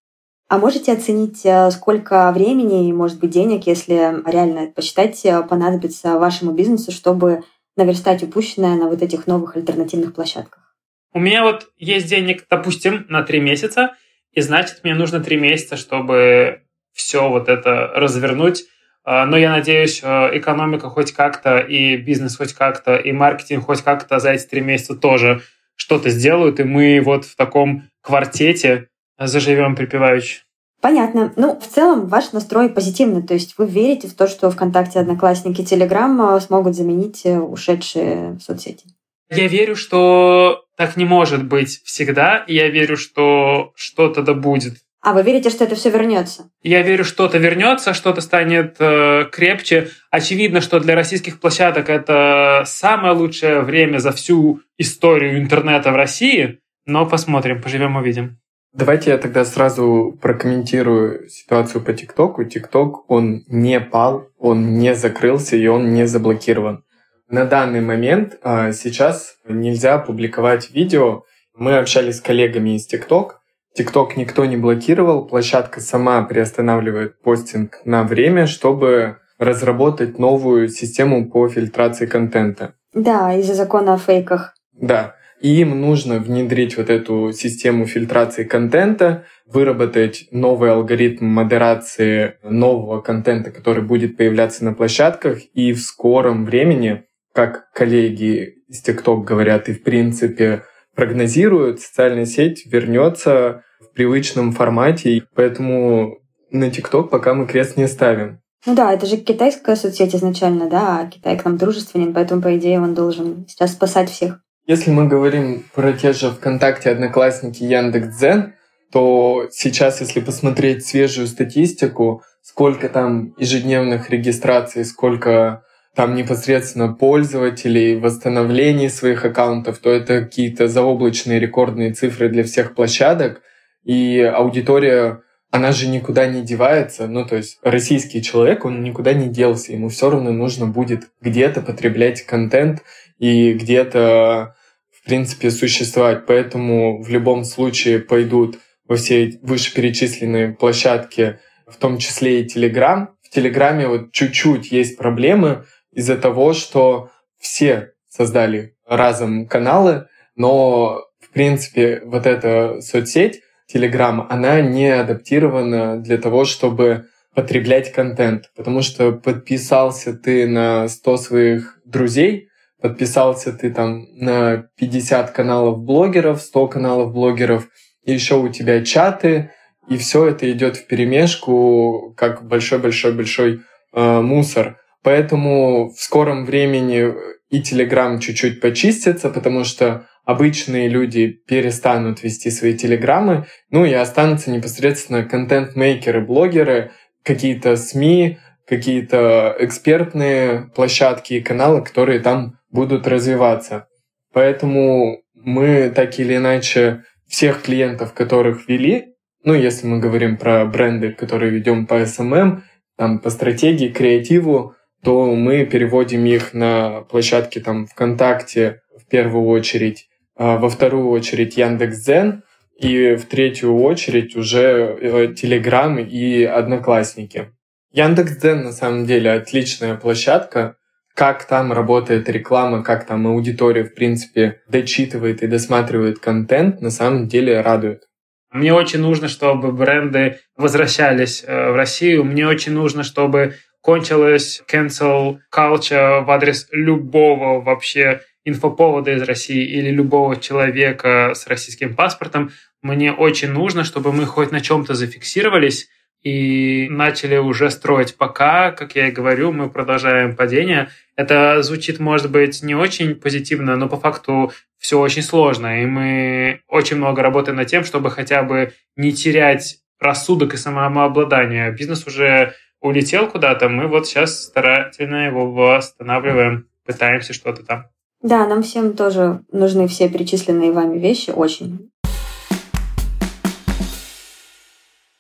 А 0.54 0.60
можете 0.60 0.94
оценить, 0.94 1.44
э, 1.46 1.72
сколько 1.72 2.32
времени 2.32 2.88
и, 2.88 2.94
может 2.94 3.20
быть, 3.20 3.32
денег, 3.32 3.66
если 3.66 4.22
реально 4.30 4.68
посчитать, 4.68 5.26
э, 5.26 5.42
понадобится 5.42 6.20
вашему 6.20 6.52
бизнесу, 6.52 6.92
чтобы 6.92 7.42
наверстать 7.76 8.22
упущенное 8.22 8.76
на 8.76 8.88
вот 8.88 9.02
этих 9.02 9.26
новых 9.26 9.56
альтернативных 9.56 10.14
площадках? 10.14 10.76
У 11.12 11.20
меня 11.20 11.42
вот 11.42 11.72
есть 11.80 12.06
денег, 12.06 12.46
допустим, 12.48 13.08
на 13.10 13.24
три 13.24 13.40
месяца, 13.40 13.96
и 14.32 14.42
значит, 14.42 14.82
мне 14.84 14.94
нужно 14.94 15.22
три 15.22 15.38
месяца, 15.38 15.76
чтобы 15.76 16.62
все 16.94 17.30
вот 17.30 17.50
это 17.50 17.88
развернуть. 17.96 18.66
А, 19.04 19.26
но 19.26 19.38
я 19.38 19.50
надеюсь, 19.50 20.02
э, 20.04 20.38
экономика 20.38 20.88
хоть 20.92 21.14
как-то, 21.14 21.58
и 21.58 21.98
бизнес 21.98 22.38
хоть 22.38 22.54
как-то, 22.54 22.96
и 22.96 23.12
маркетинг 23.12 23.66
хоть 23.66 23.82
как-то 23.82 24.20
за 24.20 24.34
эти 24.34 24.46
три 24.46 24.62
месяца 24.62 24.94
тоже 24.94 25.42
что-то 25.76 26.12
сделают, 26.12 26.60
и 26.60 26.64
мы 26.64 27.02
вот 27.04 27.26
в 27.26 27.36
таком 27.36 27.90
квартете 28.02 28.90
заживем 29.18 29.76
припеваючи. 29.76 30.43
Понятно. 30.84 31.32
Ну, 31.38 31.58
в 31.58 31.66
целом, 31.66 32.08
ваш 32.08 32.34
настрой 32.34 32.68
позитивный. 32.68 33.24
То 33.24 33.34
есть 33.34 33.56
вы 33.58 33.68
верите 33.68 34.10
в 34.10 34.16
то, 34.16 34.28
что 34.28 34.52
ВКонтакте, 34.52 35.00
Одноклассники, 35.00 35.64
Телеграм 35.64 36.22
а, 36.22 36.42
смогут 36.42 36.76
заменить 36.76 37.22
э, 37.24 37.40
ушедшие 37.40 38.38
соцсети? 38.46 38.84
Я 39.30 39.48
верю, 39.48 39.78
что 39.78 40.66
так 40.76 40.98
не 40.98 41.06
может 41.06 41.46
быть 41.46 41.82
всегда. 41.86 42.44
И 42.48 42.56
я 42.56 42.68
верю, 42.68 42.98
что 42.98 43.72
что-то 43.76 44.24
да 44.24 44.34
будет. 44.34 44.74
А 45.02 45.14
вы 45.14 45.24
верите, 45.24 45.50
что 45.50 45.64
это 45.64 45.76
все 45.76 45.90
вернется? 45.90 46.50
Я 46.64 46.82
верю, 46.82 47.06
что-то 47.06 47.38
вернется, 47.38 47.94
что-то 47.94 48.20
станет 48.20 48.76
э, 48.80 49.24
крепче. 49.32 49.90
Очевидно, 50.12 50.60
что 50.60 50.82
для 50.82 50.96
российских 50.96 51.40
площадок 51.40 51.90
это 51.90 52.64
самое 52.66 53.14
лучшее 53.14 53.62
время 53.62 54.00
за 54.00 54.12
всю 54.12 54.60
историю 54.78 55.40
интернета 55.40 55.94
в 55.94 55.96
России. 55.96 56.60
Но 56.86 57.06
посмотрим, 57.06 57.62
поживем, 57.62 57.96
увидим. 57.96 58.38
Давайте 58.74 59.12
я 59.12 59.20
тогда 59.20 59.46
сразу 59.46 60.18
прокомментирую 60.20 61.30
ситуацию 61.30 61.84
по 61.84 61.94
ТикТоку. 61.94 62.44
ТикТок, 62.44 63.08
он 63.08 63.44
не 63.48 63.80
пал, 63.80 64.30
он 64.40 64.80
не 64.80 64.96
закрылся 64.96 65.56
и 65.56 65.68
он 65.68 65.94
не 65.94 66.08
заблокирован. 66.08 66.84
На 67.30 67.46
данный 67.46 67.82
момент 67.82 68.40
а, 68.42 68.72
сейчас 68.72 69.36
нельзя 69.48 70.00
публиковать 70.00 70.72
видео. 70.72 71.24
Мы 71.56 71.78
общались 71.78 72.18
с 72.18 72.22
коллегами 72.22 72.76
из 72.76 72.88
ТикТок. 72.88 73.42
ТикТок 73.76 74.18
никто 74.18 74.44
не 74.46 74.58
блокировал, 74.58 75.28
площадка 75.28 75.80
сама 75.80 76.24
приостанавливает 76.24 77.22
постинг 77.22 77.80
на 77.86 78.04
время, 78.04 78.48
чтобы 78.48 79.18
разработать 79.38 80.18
новую 80.18 80.70
систему 80.70 81.30
по 81.30 81.48
фильтрации 81.48 82.08
контента. 82.08 82.74
Да, 82.94 83.34
из-за 83.36 83.54
закона 83.54 83.94
о 83.94 83.98
фейках. 83.98 84.56
Да. 84.72 85.16
И 85.44 85.60
им 85.60 85.82
нужно 85.82 86.20
внедрить 86.20 86.78
вот 86.78 86.90
эту 86.90 87.34
систему 87.34 87.86
фильтрации 87.86 88.46
контента, 88.46 89.26
выработать 89.46 90.30
новый 90.32 90.72
алгоритм 90.72 91.26
модерации 91.26 92.36
нового 92.44 93.02
контента, 93.02 93.52
который 93.52 93.84
будет 93.84 94.16
появляться 94.16 94.64
на 94.64 94.74
площадках, 94.74 95.40
и 95.54 95.74
в 95.74 95.82
скором 95.82 96.46
времени, 96.46 97.04
как 97.34 97.70
коллеги 97.74 98.64
из 98.70 98.88
TikTok 98.88 99.26
говорят, 99.26 99.68
и 99.68 99.74
в 99.74 99.84
принципе 99.84 100.64
прогнозируют, 100.96 101.82
социальная 101.82 102.26
сеть 102.26 102.66
вернется 102.66 103.64
в 103.82 103.94
привычном 103.94 104.54
формате, 104.54 105.24
поэтому 105.36 106.20
на 106.52 106.70
TikTok 106.70 107.10
пока 107.10 107.34
мы 107.34 107.48
крест 107.48 107.76
не 107.76 107.90
ставим. 107.90 108.40
Ну 108.66 108.76
да, 108.76 108.94
это 108.94 109.08
же 109.08 109.18
китайская 109.18 109.76
соцсеть 109.76 110.16
изначально, 110.16 110.70
да, 110.70 111.02
а 111.02 111.08
Китай 111.08 111.38
к 111.38 111.44
нам 111.44 111.58
дружественен, 111.58 112.14
поэтому, 112.14 112.42
по 112.42 112.56
идее, 112.58 112.80
он 112.80 112.94
должен 112.94 113.46
сейчас 113.50 113.74
спасать 113.74 114.10
всех. 114.10 114.43
Если 114.66 114.92
мы 114.92 115.08
говорим 115.08 115.66
про 115.76 115.92
те 115.92 116.14
же 116.14 116.30
ВКонтакте, 116.32 116.90
Одноклассники, 116.90 117.64
Яндекс.Дзен, 117.64 118.54
то 118.94 119.48
сейчас, 119.52 120.00
если 120.00 120.22
посмотреть 120.22 120.86
свежую 120.86 121.28
статистику, 121.28 122.24
сколько 122.42 122.88
там 122.88 123.34
ежедневных 123.38 124.10
регистраций, 124.10 124.86
сколько 124.86 125.64
там 125.96 126.16
непосредственно 126.16 126.94
пользователей, 126.94 127.98
восстановлений 128.00 128.88
своих 128.88 129.26
аккаунтов, 129.26 129.80
то 129.80 129.92
это 129.92 130.22
какие-то 130.22 130.70
заоблачные 130.70 131.42
рекордные 131.42 131.92
цифры 131.92 132.30
для 132.30 132.46
всех 132.46 132.74
площадок. 132.74 133.42
И 133.84 134.22
аудитория, 134.22 135.23
она 135.54 135.72
же 135.72 135.88
никуда 135.88 136.26
не 136.26 136.42
девается. 136.42 137.06
Ну, 137.08 137.28
то 137.28 137.36
есть 137.36 137.60
российский 137.62 138.24
человек, 138.24 138.66
он 138.66 138.82
никуда 138.82 139.14
не 139.14 139.30
делся. 139.30 139.72
Ему 139.72 139.90
все 139.90 140.10
равно 140.10 140.32
нужно 140.32 140.66
будет 140.66 141.12
где-то 141.22 141.62
потреблять 141.62 142.24
контент, 142.24 142.82
и 143.20 143.54
где-то, 143.54 144.56
в 144.90 145.06
принципе, 145.06 145.52
существовать. 145.52 146.26
Поэтому 146.26 147.04
в 147.04 147.08
любом 147.08 147.44
случае 147.44 148.00
пойдут 148.00 148.58
во 148.88 148.96
все 148.96 149.40
вышеперечисленные 149.44 150.54
площадки, 150.54 151.40
в 151.68 151.76
том 151.76 152.00
числе 152.00 152.42
и 152.42 152.48
Telegram. 152.48 153.10
В 153.22 153.30
Телеграме 153.30 153.88
вот 153.88 154.12
чуть-чуть 154.12 154.72
есть 154.72 154.98
проблемы 154.98 155.66
из-за 155.92 156.18
того, 156.18 156.54
что 156.54 157.12
все 157.38 157.92
создали 158.10 158.76
разом 158.88 159.46
каналы, 159.48 160.08
но, 160.36 161.04
в 161.20 161.30
принципе, 161.32 162.02
вот 162.06 162.26
эта 162.26 162.82
соцсеть, 162.82 163.42
Telegram, 163.72 164.26
она 164.30 164.62
не 164.62 164.90
адаптирована 164.90 165.98
для 165.98 166.18
того, 166.18 166.46
чтобы 166.46 167.06
потреблять 167.34 167.92
контент, 167.92 168.52
потому 168.56 168.82
что 168.82 169.12
подписался 169.12 170.14
ты 170.14 170.48
на 170.48 170.88
100 170.88 171.18
своих 171.18 171.80
друзей, 171.86 172.50
подписался 172.82 173.54
ты 173.54 173.72
там 173.72 174.06
на 174.16 174.70
50 174.78 175.32
каналов 175.32 175.80
блогеров, 175.80 176.42
100 176.42 176.68
каналов 176.68 177.14
блогеров, 177.14 177.68
и 178.04 178.14
еще 178.14 178.36
у 178.36 178.50
тебя 178.50 178.84
чаты, 178.84 179.52
и 179.90 179.98
все 179.98 180.28
это 180.28 180.50
идет 180.52 180.78
в 180.78 180.88
перемешку, 180.88 182.14
как 182.16 182.48
большой-большой-большой 182.48 183.62
э, 183.94 184.22
мусор. 184.22 184.78
Поэтому 185.02 185.90
в 185.90 186.00
скором 186.00 186.46
времени 186.46 187.14
и 187.54 187.62
Telegram 187.62 188.20
чуть-чуть 188.20 188.60
почистится, 188.60 189.30
потому 189.30 189.64
что 189.64 190.08
обычные 190.26 190.90
люди 190.90 191.28
перестанут 191.28 192.24
вести 192.24 192.50
свои 192.50 192.76
телеграммы, 192.76 193.46
ну 193.70 193.86
и 193.86 193.94
останутся 193.94 194.50
непосредственно 194.50 195.24
контент-мейкеры, 195.24 196.22
блогеры, 196.26 196.92
какие-то 197.24 197.76
СМИ, 197.76 198.40
какие-то 198.68 199.56
экспертные 199.60 200.72
площадки 200.76 201.36
и 201.36 201.42
каналы, 201.42 201.84
которые 201.84 202.22
там 202.22 202.58
будут 202.72 203.08
развиваться. 203.08 203.86
Поэтому 204.34 205.22
мы 205.36 205.92
так 205.96 206.18
или 206.20 206.38
иначе 206.38 207.04
всех 207.28 207.62
клиентов, 207.62 208.14
которых 208.14 208.68
вели, 208.68 209.14
ну, 209.44 209.54
если 209.54 209.86
мы 209.86 210.00
говорим 210.00 210.38
про 210.38 210.66
бренды, 210.66 211.12
которые 211.12 211.52
ведем 211.52 211.86
по 211.86 212.02
SMM, 212.02 212.62
там, 212.98 213.20
по 213.20 213.30
стратегии, 213.30 213.90
креативу, 213.90 214.74
то 215.04 215.36
мы 215.36 215.66
переводим 215.66 216.26
их 216.26 216.54
на 216.54 217.02
площадки 217.02 217.60
там 217.60 217.88
ВКонтакте 217.88 218.82
в 218.98 219.10
первую 219.10 219.48
очередь, 219.48 220.08
а 220.36 220.58
во 220.58 220.70
вторую 220.70 221.10
очередь 221.10 221.58
Яндекс.Дзен, 221.58 222.44
и 222.80 223.16
в 223.16 223.26
третью 223.26 223.78
очередь 223.82 224.36
уже 224.36 225.34
Телеграм 225.38 226.00
и 226.00 226.44
Одноклассники. 226.44 227.52
Яндекс.Дзен 227.92 228.64
на 228.64 228.72
самом 228.72 229.06
деле 229.06 229.32
отличная 229.32 229.96
площадка, 229.96 230.76
как 231.14 231.46
там 231.46 231.72
работает 231.72 232.28
реклама, 232.30 232.84
как 232.84 233.06
там 233.06 233.28
аудитория, 233.28 233.84
в 233.84 233.94
принципе, 233.94 234.62
дочитывает 234.68 235.44
и 235.44 235.48
досматривает 235.48 236.20
контент, 236.20 236.82
на 236.82 236.90
самом 236.90 237.28
деле 237.28 237.62
радует. 237.62 238.04
Мне 238.52 238.74
очень 238.74 239.00
нужно, 239.00 239.28
чтобы 239.28 239.72
бренды 239.72 240.40
возвращались 240.56 241.44
э, 241.46 241.72
в 241.72 241.76
Россию. 241.76 242.24
Мне 242.24 242.48
очень 242.48 242.72
нужно, 242.72 243.04
чтобы 243.04 243.56
кончилась 243.84 244.64
cancel 244.72 245.40
culture 245.54 246.24
в 246.24 246.32
адрес 246.32 246.68
любого 246.72 247.62
вообще 247.62 248.22
инфоповода 248.46 249.12
из 249.12 249.22
России 249.22 249.64
или 249.64 249.90
любого 249.92 250.38
человека 250.38 251.34
с 251.36 251.46
российским 251.48 251.94
паспортом. 251.94 252.52
Мне 252.82 253.12
очень 253.12 253.50
нужно, 253.52 253.84
чтобы 253.84 254.14
мы 254.14 254.26
хоть 254.26 254.52
на 254.52 254.62
чем-то 254.62 254.96
зафиксировались, 254.96 255.90
и 256.24 256.88
начали 256.90 257.36
уже 257.38 257.70
строить. 257.70 258.16
Пока, 258.16 258.72
как 258.72 258.96
я 258.96 259.10
и 259.10 259.12
говорю, 259.12 259.52
мы 259.52 259.70
продолжаем 259.70 260.36
падение. 260.36 260.90
Это 261.18 261.62
звучит, 261.62 262.00
может 262.00 262.32
быть, 262.32 262.64
не 262.64 262.76
очень 262.76 263.16
позитивно, 263.16 263.76
но 263.76 263.90
по 263.90 263.98
факту 263.98 264.54
все 264.78 265.00
очень 265.00 265.22
сложно, 265.22 265.84
и 265.84 265.86
мы 265.86 266.62
очень 266.68 266.98
много 266.98 267.22
работаем 267.22 267.58
над 267.58 267.68
тем, 267.68 267.84
чтобы 267.84 268.10
хотя 268.10 268.42
бы 268.44 268.72
не 268.96 269.12
терять 269.12 269.80
рассудок 270.00 270.54
и 270.54 270.58
самообладание. 270.58 271.72
Бизнес 271.72 272.08
уже 272.08 272.54
улетел 272.84 273.30
куда-то, 273.30 273.70
мы 273.70 273.88
вот 273.88 274.06
сейчас 274.06 274.44
старательно 274.44 275.26
его 275.26 275.52
восстанавливаем, 275.52 276.68
пытаемся 276.86 277.34
что-то 277.34 277.66
там. 277.66 277.86
Да, 278.22 278.46
нам 278.46 278.62
всем 278.62 278.94
тоже 278.94 279.42
нужны 279.52 279.88
все 279.88 280.10
перечисленные 280.10 280.72
вами 280.72 281.00
вещи, 281.00 281.32
очень. 281.32 281.90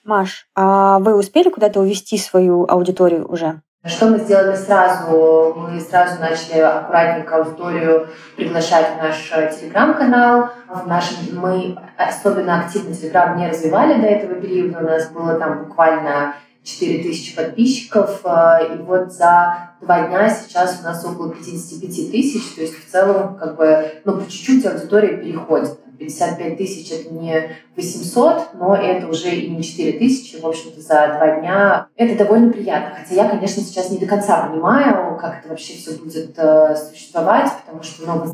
Маш, 0.03 0.47
а 0.55 0.99
вы 0.99 1.17
успели 1.17 1.49
куда-то 1.49 1.79
увести 1.79 2.17
свою 2.17 2.65
аудиторию 2.67 3.25
уже? 3.25 3.61
Что 3.85 4.07
мы 4.07 4.19
сделали 4.19 4.55
сразу? 4.55 5.53
Мы 5.57 5.79
сразу 5.79 6.19
начали 6.21 6.59
аккуратненько 6.59 7.35
аудиторию 7.35 8.07
приглашать 8.37 8.95
в 8.95 8.97
наш 8.97 9.29
э, 9.33 9.51
телеграм-канал. 9.53 10.51
В 10.69 10.87
нашем, 10.87 11.17
мы 11.33 11.77
особенно 11.97 12.61
активно 12.61 12.95
телеграм 12.95 13.37
не 13.37 13.49
развивали 13.49 13.99
до 13.99 14.07
этого 14.07 14.35
периода. 14.35 14.79
У 14.79 14.83
нас 14.83 15.09
было 15.09 15.35
там 15.35 15.65
буквально 15.65 16.35
4 16.63 17.03
тысячи 17.03 17.35
подписчиков. 17.35 18.21
Э, 18.23 18.75
и 18.75 18.81
вот 18.81 19.11
за 19.11 19.75
два 19.81 20.07
дня 20.07 20.29
сейчас 20.29 20.79
у 20.81 20.83
нас 20.83 21.03
около 21.05 21.33
55 21.33 22.11
тысяч. 22.11 22.55
То 22.55 22.61
есть 22.61 22.75
в 22.75 22.91
целом 22.91 23.35
как 23.37 23.57
бы, 23.57 23.91
ну, 24.05 24.17
по 24.17 24.29
чуть-чуть 24.29 24.65
аудитория 24.65 25.17
переходит. 25.17 25.79
55 25.99 26.57
тысяч 26.57 26.91
это 26.91 27.13
не 27.13 27.55
800, 27.75 28.55
но 28.55 28.75
это 28.75 29.07
уже 29.07 29.29
и 29.29 29.49
не 29.49 29.63
4 29.63 29.99
тысячи, 29.99 30.39
в 30.39 30.45
общем-то, 30.45 30.81
за 30.81 31.15
два 31.17 31.39
дня. 31.39 31.87
Это 31.95 32.17
довольно 32.17 32.51
приятно. 32.51 32.95
Хотя 32.97 33.23
я, 33.23 33.29
конечно, 33.29 33.61
сейчас 33.61 33.89
не 33.89 33.99
до 33.99 34.05
конца 34.05 34.47
понимаю, 34.47 35.17
как 35.17 35.39
это 35.39 35.49
вообще 35.49 35.73
все 35.73 35.91
будет 35.91 36.33
э, 36.37 36.75
существовать, 36.75 37.51
потому 37.61 37.83
что 37.83 38.03
много 38.03 38.25
ну, 38.25 38.33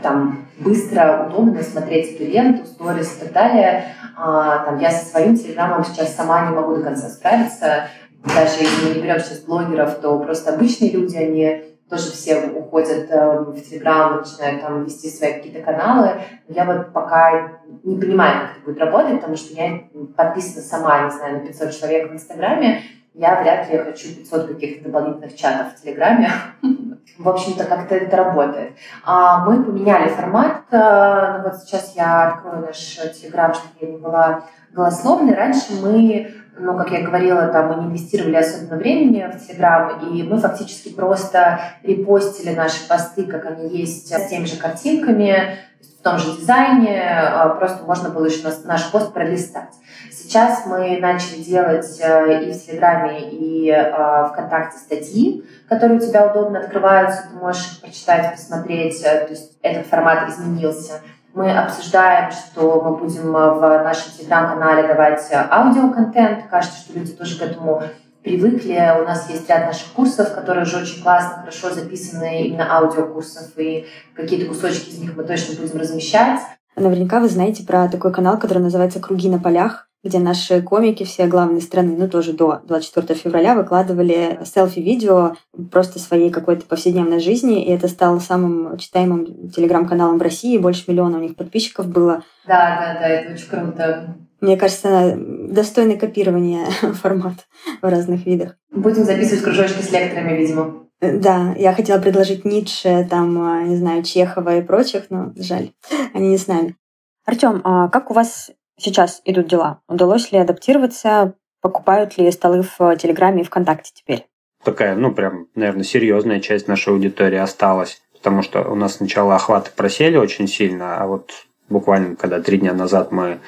там 0.00 0.46
быстро, 0.58 1.26
удобно 1.26 1.62
смотреть 1.62 2.14
эту 2.14 2.24
ленту, 2.24 2.66
сторис 2.66 3.16
и 3.16 3.24
так 3.24 3.32
далее. 3.32 3.94
А, 4.16 4.58
там, 4.64 4.78
я 4.78 4.90
со 4.90 5.06
своим 5.06 5.36
телеграммом 5.36 5.84
сейчас 5.84 6.14
сама 6.14 6.46
не 6.46 6.54
могу 6.54 6.76
до 6.76 6.82
конца 6.82 7.08
справиться. 7.08 7.88
Даже 8.24 8.58
если 8.60 8.88
мы 8.88 8.94
не 8.94 9.02
берем 9.02 9.20
сейчас 9.20 9.40
блогеров, 9.40 10.00
то 10.00 10.18
просто 10.18 10.54
обычные 10.54 10.90
люди, 10.90 11.16
они 11.16 11.62
тоже 11.88 12.10
все 12.10 12.48
уходят 12.48 13.08
э, 13.10 13.40
в 13.40 13.60
Телеграм, 13.60 14.16
начинают 14.16 14.60
там 14.60 14.84
вести 14.84 15.08
свои 15.08 15.34
какие-то 15.34 15.62
каналы. 15.62 16.20
Я 16.48 16.64
вот 16.64 16.92
пока 16.92 17.60
не 17.84 17.96
понимаю, 17.96 18.48
как 18.48 18.56
это 18.56 18.66
будет 18.66 18.78
работать, 18.80 19.20
потому 19.20 19.36
что 19.36 19.54
я 19.54 19.84
подписана 20.16 20.62
сама, 20.62 21.04
не 21.04 21.10
знаю, 21.10 21.34
на 21.40 21.46
500 21.46 21.72
человек 21.72 22.10
в 22.10 22.14
Инстаграме. 22.14 22.82
Я 23.18 23.40
вряд 23.40 23.70
ли 23.70 23.78
хочу 23.78 24.14
500 24.14 24.48
каких-то 24.48 24.84
дополнительных 24.84 25.34
чатов 25.34 25.72
в 25.72 25.82
Телеграме. 25.82 26.30
В 27.18 27.26
общем-то, 27.26 27.64
как-то 27.64 27.94
это 27.94 28.14
работает. 28.14 28.72
А 29.04 29.46
мы 29.46 29.64
поменяли 29.64 30.08
формат. 30.10 30.64
Э, 30.70 31.38
ну, 31.38 31.44
вот 31.44 31.56
сейчас 31.56 31.94
я 31.96 32.28
открою 32.28 32.66
наш 32.66 32.76
Телеграм, 33.18 33.54
чтобы 33.54 33.74
я 33.80 33.88
не 33.88 33.96
была 33.96 34.44
голословной. 34.72 35.34
Раньше 35.34 35.80
мы 35.80 36.30
ну, 36.58 36.76
как 36.76 36.90
я 36.90 37.02
говорила, 37.02 37.48
там 37.48 37.68
мы 37.68 37.82
не 37.82 37.88
инвестировали 37.88 38.36
особенно 38.36 38.76
времени 38.76 39.30
в 39.30 39.46
Телеграм, 39.46 40.00
и 40.00 40.22
мы 40.22 40.38
фактически 40.38 40.88
просто 40.90 41.60
репостили 41.82 42.54
наши 42.54 42.88
посты, 42.88 43.24
как 43.24 43.44
они 43.44 43.76
есть, 43.76 44.08
с 44.08 44.28
теми 44.28 44.46
же 44.46 44.56
картинками, 44.56 45.58
том 46.06 46.18
же 46.18 46.36
дизайне, 46.36 47.02
а, 47.02 47.48
просто 47.48 47.82
можно 47.82 48.10
было 48.10 48.26
еще 48.26 48.48
наш 48.64 48.92
пост 48.92 49.12
пролистать. 49.12 49.74
Сейчас 50.12 50.64
мы 50.66 50.98
начали 51.00 51.42
делать 51.42 51.98
э, 52.00 52.44
и 52.44 52.52
в 52.52 52.64
Телеграме, 52.64 53.28
и 53.30 53.68
э, 53.70 54.28
ВКонтакте 54.28 54.78
статьи, 54.78 55.44
которые 55.68 55.98
у 55.98 56.00
тебя 56.00 56.26
удобно 56.26 56.60
открываются, 56.60 57.24
ты 57.28 57.36
можешь 57.36 57.80
прочитать, 57.80 58.32
посмотреть, 58.32 59.02
э, 59.02 59.24
то 59.24 59.30
есть 59.30 59.58
этот 59.62 59.86
формат 59.88 60.28
изменился. 60.28 61.00
Мы 61.34 61.50
обсуждаем, 61.50 62.30
что 62.30 62.80
мы 62.82 62.96
будем 62.96 63.36
э, 63.36 63.50
в 63.50 63.82
нашем 63.82 64.12
телеграм-канале 64.12 64.86
давать 64.86 65.28
аудиоконтент. 65.32 66.46
Кажется, 66.48 66.78
что 66.78 66.92
люди 66.92 67.12
тоже 67.12 67.36
к 67.36 67.42
этому 67.42 67.82
привыкли. 68.26 68.72
У 69.00 69.04
нас 69.04 69.30
есть 69.30 69.48
ряд 69.48 69.66
наших 69.66 69.92
курсов, 69.92 70.34
которые 70.34 70.64
уже 70.64 70.78
очень 70.78 71.00
классно, 71.00 71.42
хорошо 71.42 71.72
записаны 71.72 72.48
именно 72.48 72.76
аудиокурсов, 72.76 73.52
и 73.56 73.86
какие-то 74.14 74.46
кусочки 74.46 74.90
из 74.90 74.98
них 74.98 75.16
мы 75.16 75.22
точно 75.22 75.54
будем 75.54 75.78
размещать. 75.78 76.40
Наверняка 76.74 77.20
вы 77.20 77.28
знаете 77.28 77.64
про 77.64 77.88
такой 77.88 78.12
канал, 78.12 78.36
который 78.38 78.58
называется 78.58 78.98
«Круги 78.98 79.30
на 79.30 79.38
полях», 79.38 79.88
где 80.02 80.18
наши 80.18 80.60
комики, 80.60 81.04
все 81.04 81.26
главные 81.26 81.60
страны, 81.60 81.96
ну 81.96 82.08
тоже 82.08 82.32
до 82.32 82.60
24 82.64 83.18
февраля, 83.18 83.54
выкладывали 83.54 84.40
селфи-видео 84.44 85.36
просто 85.70 86.00
своей 86.00 86.30
какой-то 86.30 86.66
повседневной 86.66 87.20
жизни, 87.20 87.64
и 87.64 87.70
это 87.70 87.86
стало 87.86 88.18
самым 88.18 88.76
читаемым 88.76 89.50
телеграм-каналом 89.50 90.18
в 90.18 90.22
России, 90.22 90.58
больше 90.58 90.84
миллиона 90.88 91.18
у 91.18 91.20
них 91.20 91.36
подписчиков 91.36 91.86
было. 91.86 92.24
Да, 92.46 92.76
да, 92.80 93.00
да, 93.00 93.08
это 93.08 93.34
очень 93.34 93.48
круто. 93.48 94.16
Мне 94.40 94.56
кажется, 94.56 95.14
достойный 95.16 95.96
копирования 95.96 96.66
формат 96.94 97.46
в 97.80 97.88
разных 97.88 98.26
видах. 98.26 98.56
Будем 98.70 99.04
записывать 99.04 99.42
кружочки 99.42 99.82
с 99.82 99.90
лекторами, 99.90 100.36
видимо. 100.36 100.86
Да, 101.00 101.54
я 101.58 101.74
хотела 101.74 102.00
предложить 102.00 102.44
Ницше, 102.44 103.06
там, 103.08 103.68
не 103.68 103.76
знаю, 103.76 104.02
Чехова 104.02 104.56
и 104.56 104.62
прочих, 104.62 105.06
но 105.10 105.32
жаль, 105.36 105.70
они 106.14 106.28
не 106.28 106.38
с 106.38 106.46
нами. 106.46 106.76
Артем, 107.24 107.60
а 107.64 107.88
как 107.88 108.10
у 108.10 108.14
вас 108.14 108.50
сейчас 108.78 109.20
идут 109.24 109.48
дела? 109.48 109.80
Удалось 109.88 110.32
ли 110.32 110.38
адаптироваться? 110.38 111.34
Покупают 111.60 112.16
ли 112.18 112.30
столы 112.30 112.62
в 112.62 112.96
Телеграме 112.96 113.42
и 113.42 113.44
ВКонтакте 113.44 113.90
теперь? 113.94 114.26
Такая, 114.62 114.94
ну, 114.94 115.12
прям, 115.12 115.48
наверное, 115.54 115.84
серьезная 115.84 116.40
часть 116.40 116.68
нашей 116.68 116.92
аудитории 116.92 117.38
осталась, 117.38 118.00
потому 118.12 118.42
что 118.42 118.62
у 118.62 118.74
нас 118.74 118.96
сначала 118.96 119.34
охваты 119.34 119.70
просели 119.74 120.16
очень 120.16 120.48
сильно, 120.48 120.98
а 120.98 121.06
вот 121.06 121.30
буквально, 121.68 122.16
когда 122.16 122.40
три 122.40 122.58
дня 122.58 122.72
назад 122.72 123.12
мы 123.12 123.24
а, 123.32 123.38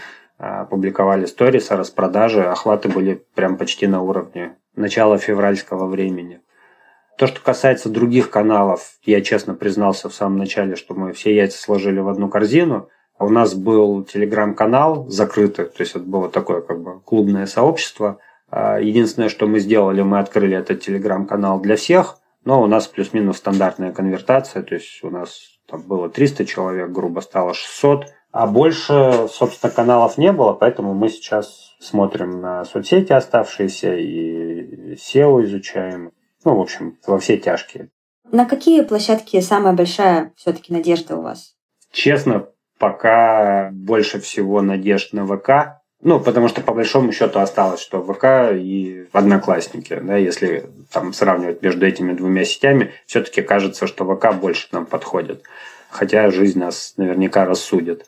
публиковали 0.70 1.27
сторис 1.27 1.70
о 1.70 1.77
распродаже, 1.77 2.44
охваты 2.44 2.88
были 2.88 3.24
прям 3.35 3.57
почти 3.57 3.87
на 3.87 4.03
уровне 4.03 4.57
начала 4.77 5.18
февральского 5.18 5.87
времени. 5.87 6.40
То, 7.16 7.27
что 7.27 7.40
касается 7.40 7.88
других 7.88 8.31
каналов, 8.31 8.98
я 9.03 9.20
честно 9.20 9.55
признался 9.55 10.09
в 10.09 10.14
самом 10.14 10.38
начале, 10.38 10.77
что 10.77 10.94
мы 10.94 11.12
все 11.12 11.35
яйца 11.35 11.59
сложили 11.59 11.98
в 12.01 12.09
одну 12.09 12.29
корзину– 12.29 12.88
у 13.20 13.31
нас 13.31 13.55
был 13.55 14.05
телеграм-канал 14.05 15.09
закрытый, 15.09 15.66
то 15.66 15.81
есть 15.81 15.96
это 15.96 16.05
было 16.05 16.29
такое 16.29 16.61
как 16.61 16.81
бы 16.81 17.01
клубное 17.01 17.46
сообщество. 17.46 18.20
А, 18.48 18.79
единственное, 18.79 19.29
что 19.29 19.46
мы 19.46 19.59
сделали, 19.59 20.03
мы 20.03 20.20
открыли 20.20 20.57
этот 20.57 20.81
телеграм-канал 20.81 21.61
для 21.61 21.77
всех, 21.77 22.18
Но 22.44 22.62
у 22.62 22.66
нас 22.66 22.87
плюс-минус 22.87 23.38
стандартная 23.38 23.92
конвертация, 23.92 24.62
то 24.62 24.74
есть 24.77 25.03
у 25.03 25.11
нас 25.11 25.59
там 25.68 25.83
было 25.83 26.09
300 26.09 26.46
человек, 26.46 26.90
грубо 26.90 27.20
стало 27.20 27.53
600, 27.53 28.07
а 28.33 28.47
больше, 28.47 29.27
собственно, 29.31 29.73
каналов 29.73 30.19
не 30.19 30.33
было, 30.33 30.53
поэтому 30.53 30.95
мы 30.95 31.09
сейчас 31.09 31.75
смотрим 31.81 32.41
на 32.41 32.64
соцсети 32.64 33.12
оставшиеся 33.12 33.95
и 33.97 34.95
SEO 34.95 35.45
изучаем. 35.45 36.12
Ну, 36.45 36.57
в 36.57 36.61
общем, 36.61 36.99
во 37.07 37.19
все 37.19 37.37
тяжкие. 37.37 37.91
На 38.31 38.45
какие 38.45 38.83
площадки 38.83 39.41
самая 39.41 39.73
большая 39.73 40.33
все-таки 40.37 40.73
надежда 40.73 41.17
у 41.17 41.23
вас? 41.23 41.55
Честно, 41.91 42.49
пока 42.79 43.71
больше 43.73 44.21
всего 44.21 44.61
надежд 44.61 45.12
на 45.12 45.27
ВК. 45.27 45.81
Ну, 46.01 46.21
потому 46.21 46.47
что 46.47 46.61
по 46.61 46.75
большому 46.75 47.11
счету 47.11 47.41
осталось, 47.41 47.81
что 47.81 48.03
ВК 48.03 48.53
и 48.55 49.09
Одноклассники, 49.12 49.99
да, 50.01 50.17
если 50.17 50.71
там 50.93 51.12
сравнивать 51.12 51.61
между 51.61 51.85
этими 51.87 52.12
двумя 52.12 52.45
сетями, 52.45 52.93
все-таки 53.07 53.43
кажется, 53.43 53.88
что 53.88 54.05
ВК 54.05 54.33
больше 54.35 54.69
нам 54.71 54.87
подходит. 54.87 55.43
Хотя 55.91 56.31
жизнь 56.31 56.61
нас 56.61 56.95
наверняка 56.99 57.47
рассудит. 57.47 58.07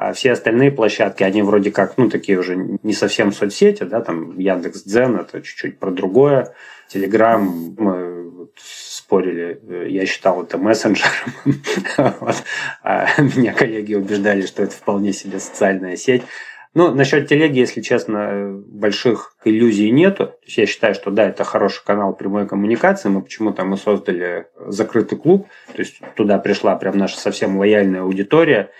А 0.00 0.14
все 0.14 0.32
остальные 0.32 0.72
площадки, 0.72 1.22
они 1.24 1.42
вроде 1.42 1.70
как, 1.70 1.98
ну, 1.98 2.08
такие 2.08 2.38
уже 2.38 2.56
не 2.56 2.94
совсем 2.94 3.32
соцсети, 3.32 3.82
да, 3.82 4.00
там 4.00 4.38
Яндекс 4.38 4.84
Дзен, 4.84 5.16
это 5.16 5.42
чуть-чуть 5.42 5.78
про 5.78 5.90
другое. 5.90 6.54
Телеграм, 6.88 7.74
мы 7.76 8.48
спорили, 8.56 9.60
я 9.90 10.06
считал 10.06 10.42
это 10.42 10.56
мессенджером. 10.56 11.12
А 12.82 13.08
меня 13.20 13.52
коллеги 13.52 13.94
убеждали, 13.94 14.46
что 14.46 14.62
это 14.62 14.72
вполне 14.72 15.12
себе 15.12 15.38
социальная 15.38 15.96
сеть. 15.96 16.22
Ну, 16.72 16.94
насчет 16.94 17.28
телеги, 17.28 17.58
если 17.58 17.82
честно, 17.82 18.54
больших 18.68 19.34
иллюзий 19.44 19.90
нету. 19.90 20.28
То 20.28 20.38
есть 20.46 20.56
я 20.56 20.64
считаю, 20.64 20.94
что 20.94 21.10
да, 21.10 21.28
это 21.28 21.44
хороший 21.44 21.84
канал 21.84 22.14
прямой 22.14 22.48
коммуникации. 22.48 23.10
Мы 23.10 23.20
почему-то 23.20 23.64
мы 23.64 23.76
создали 23.76 24.46
закрытый 24.66 25.18
клуб. 25.18 25.46
То 25.74 25.82
есть 25.82 26.00
туда 26.16 26.38
пришла 26.38 26.74
прям 26.76 26.96
наша 26.96 27.18
совсем 27.18 27.58
лояльная 27.58 28.00
аудитория. 28.00 28.70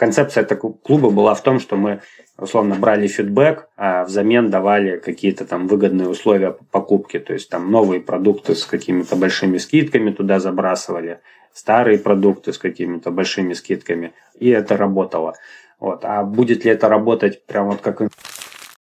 Концепция 0.00 0.44
этого 0.44 0.72
клуба 0.72 1.10
была 1.10 1.34
в 1.34 1.42
том, 1.42 1.60
что 1.60 1.76
мы 1.76 2.00
условно 2.38 2.74
брали 2.74 3.06
фидбэк, 3.06 3.68
а 3.76 4.04
взамен 4.04 4.48
давали 4.48 4.96
какие-то 4.96 5.44
там 5.44 5.66
выгодные 5.66 6.08
условия 6.08 6.52
по 6.52 6.64
покупке. 6.64 7.20
То 7.20 7.34
есть 7.34 7.50
там 7.50 7.70
новые 7.70 8.00
продукты 8.00 8.54
с 8.54 8.64
какими-то 8.64 9.14
большими 9.16 9.58
скидками 9.58 10.10
туда 10.10 10.40
забрасывали, 10.40 11.20
старые 11.52 11.98
продукты 11.98 12.54
с 12.54 12.58
какими-то 12.58 13.10
большими 13.10 13.52
скидками. 13.52 14.14
И 14.38 14.48
это 14.48 14.78
работало. 14.78 15.34
Вот. 15.78 16.02
А 16.06 16.24
будет 16.24 16.64
ли 16.64 16.70
это 16.70 16.88
работать 16.88 17.44
прям 17.44 17.66
вот 17.68 17.82
как 17.82 18.00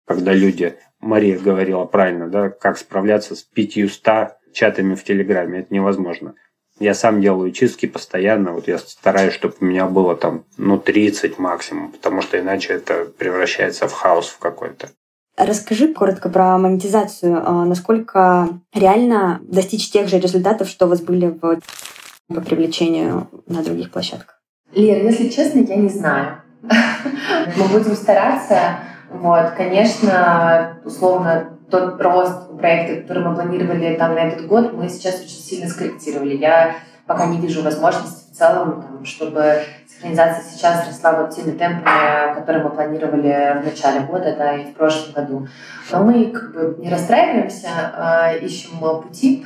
когда 0.07 0.33
люди, 0.33 0.73
Мария 0.99 1.37
говорила 1.37 1.85
правильно, 1.85 2.27
да, 2.27 2.49
как 2.49 2.79
справляться 2.79 3.35
с 3.35 3.43
500 3.43 4.37
чатами 4.51 4.95
в 4.95 5.03
Телеграме, 5.03 5.59
это 5.59 5.71
невозможно. 5.71 6.33
Я 6.79 6.95
сам 6.95 7.21
делаю 7.21 7.51
чистки 7.51 7.85
постоянно, 7.85 8.51
вот 8.51 8.67
я 8.67 8.77
стараюсь, 8.79 9.33
чтобы 9.33 9.55
у 9.59 9.65
меня 9.65 9.85
было 9.85 10.15
там, 10.15 10.43
ну, 10.57 10.77
30 10.77 11.37
максимум, 11.37 11.91
потому 11.91 12.21
что 12.21 12.39
иначе 12.39 12.73
это 12.73 13.05
превращается 13.05 13.87
в 13.87 13.93
хаос 13.93 14.27
в 14.27 14.39
какой-то. 14.39 14.89
Расскажи 15.37 15.93
коротко 15.93 16.29
про 16.29 16.57
монетизацию. 16.57 17.41
А, 17.43 17.65
насколько 17.65 18.49
реально 18.73 19.39
достичь 19.43 19.91
тех 19.91 20.07
же 20.07 20.19
результатов, 20.19 20.67
что 20.67 20.85
у 20.85 20.89
вас 20.89 21.01
были 21.01 21.27
в 21.27 21.59
по 22.33 22.41
привлечению 22.41 23.27
на 23.47 23.63
других 23.63 23.91
площадках? 23.91 24.41
Лер, 24.73 25.03
если 25.03 25.29
честно, 25.29 25.59
я 25.59 25.75
не 25.75 25.89
знаю. 25.89 26.41
Мы 26.61 27.67
будем 27.71 27.95
стараться. 27.95 28.79
Вот, 29.09 29.51
конечно, 29.51 30.79
условно, 30.85 31.52
тот 31.73 31.99
рост 31.99 32.55
проекта, 32.59 33.01
который 33.01 33.23
мы 33.23 33.33
планировали 33.33 33.95
там 33.95 34.13
на 34.13 34.19
этот 34.19 34.45
год, 34.45 34.73
мы 34.73 34.87
сейчас 34.89 35.15
очень 35.15 35.41
сильно 35.41 35.67
скорректировали. 35.67 36.35
Я 36.35 36.75
пока 37.07 37.25
не 37.25 37.39
вижу 37.39 37.63
возможности 37.63 38.31
в 38.31 38.37
целом, 38.37 38.83
там, 38.83 39.05
чтобы 39.05 39.63
синхронизация 39.87 40.43
сейчас 40.43 40.87
росла 40.87 41.13
вот 41.13 41.31
теми 41.31 41.57
темпами, 41.57 42.35
которые 42.35 42.63
мы 42.63 42.69
планировали 42.69 43.59
в 43.59 43.65
начале 43.65 44.01
года, 44.01 44.35
да, 44.37 44.55
и 44.55 44.65
в 44.65 44.75
прошлом 44.75 45.13
году. 45.13 45.47
Но 45.91 46.03
мы 46.03 46.27
как 46.27 46.53
бы 46.53 46.75
не 46.77 46.91
расстраиваемся, 46.91 47.69
а 47.95 48.33
ищем 48.33 48.77
пути. 49.01 49.43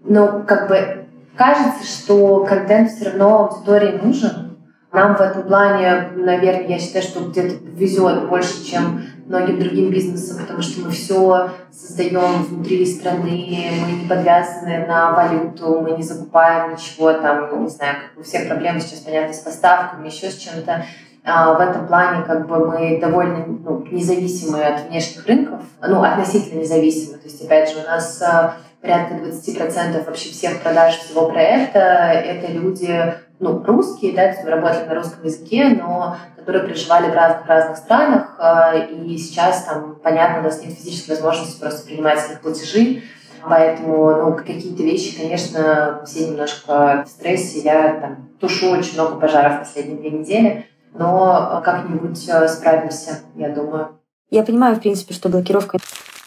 Но 0.00 0.42
как 0.42 0.68
бы 0.68 1.04
кажется, 1.36 1.84
что 1.84 2.46
контент 2.46 2.90
все 2.90 3.10
равно 3.10 3.50
аудитории 3.50 4.00
нужен, 4.02 4.56
нам 4.90 5.16
в 5.16 5.20
этом 5.20 5.42
плане, 5.42 6.08
наверное, 6.14 6.66
я 6.66 6.78
считаю, 6.78 7.04
что 7.04 7.28
где-то 7.28 7.56
везет 7.62 8.26
больше, 8.26 8.64
чем 8.64 9.02
многим 9.26 9.58
другим 9.58 9.90
бизнесам, 9.90 10.38
потому 10.38 10.62
что 10.62 10.82
мы 10.82 10.90
все 10.90 11.50
создаем 11.72 12.44
внутри 12.44 12.86
страны, 12.86 13.70
мы 13.80 13.92
не 13.92 14.08
подвязаны 14.08 14.86
на 14.86 15.12
валюту, 15.12 15.80
мы 15.80 15.92
не 15.92 16.02
закупаем 16.02 16.72
ничего 16.72 17.12
там, 17.12 17.62
не 17.62 17.68
знаю, 17.68 17.96
как 18.02 18.20
у 18.20 18.22
всех 18.22 18.46
проблем 18.48 18.80
сейчас, 18.80 19.00
понятно, 19.00 19.34
с 19.34 19.40
поставками, 19.40 20.06
еще 20.06 20.30
с 20.30 20.36
чем-то. 20.36 20.84
А 21.28 21.54
в 21.54 21.60
этом 21.60 21.88
плане 21.88 22.24
как 22.24 22.46
бы 22.46 22.66
мы 22.66 23.00
довольно 23.00 23.44
ну, 23.46 23.84
независимы 23.90 24.62
от 24.62 24.88
внешних 24.88 25.26
рынков, 25.26 25.60
ну, 25.82 26.00
относительно 26.00 26.60
независимы. 26.60 27.18
То 27.18 27.24
есть, 27.24 27.44
опять 27.44 27.68
же, 27.68 27.80
у 27.80 27.82
нас 27.82 28.22
а, 28.22 28.54
порядка 28.80 29.14
20% 29.16 30.06
вообще 30.06 30.30
всех 30.30 30.60
продаж 30.60 30.98
всего 30.98 31.28
проекта— 31.28 31.80
это 31.80 32.52
люди 32.52 33.12
ну, 33.38 33.62
русские, 33.64 34.14
да, 34.14 34.34
мы 34.42 34.50
работали 34.50 34.86
на 34.86 34.94
русском 34.94 35.24
языке, 35.24 35.68
но 35.68 36.16
которые 36.36 36.64
проживали 36.64 37.10
в 37.10 37.14
разных 37.14 37.46
разных 37.46 37.76
странах, 37.76 38.36
э, 38.38 38.86
и 38.92 39.18
сейчас 39.18 39.64
там, 39.64 39.96
понятно, 40.02 40.40
у 40.40 40.42
нас 40.44 40.62
нет 40.62 40.72
физической 40.72 41.10
возможности 41.10 41.60
просто 41.60 41.86
принимать 41.86 42.18
их 42.30 42.40
платежи, 42.40 43.02
поэтому, 43.42 44.16
ну, 44.16 44.34
какие-то 44.36 44.82
вещи, 44.82 45.20
конечно, 45.20 46.02
все 46.06 46.28
немножко 46.28 47.04
в 47.06 47.08
стрессе, 47.08 47.60
я 47.60 48.00
там 48.00 48.28
тушу 48.40 48.70
очень 48.70 48.94
много 48.94 49.20
пожаров 49.20 49.56
в 49.56 49.58
последние 49.60 49.98
две 49.98 50.10
недели, 50.10 50.66
но 50.94 51.60
как-нибудь 51.64 52.28
э, 52.28 52.48
справимся, 52.48 53.20
я 53.34 53.48
думаю. 53.50 54.00
Я 54.30 54.42
понимаю, 54.42 54.76
в 54.76 54.80
принципе, 54.80 55.14
что 55.14 55.28
блокировка 55.28 55.78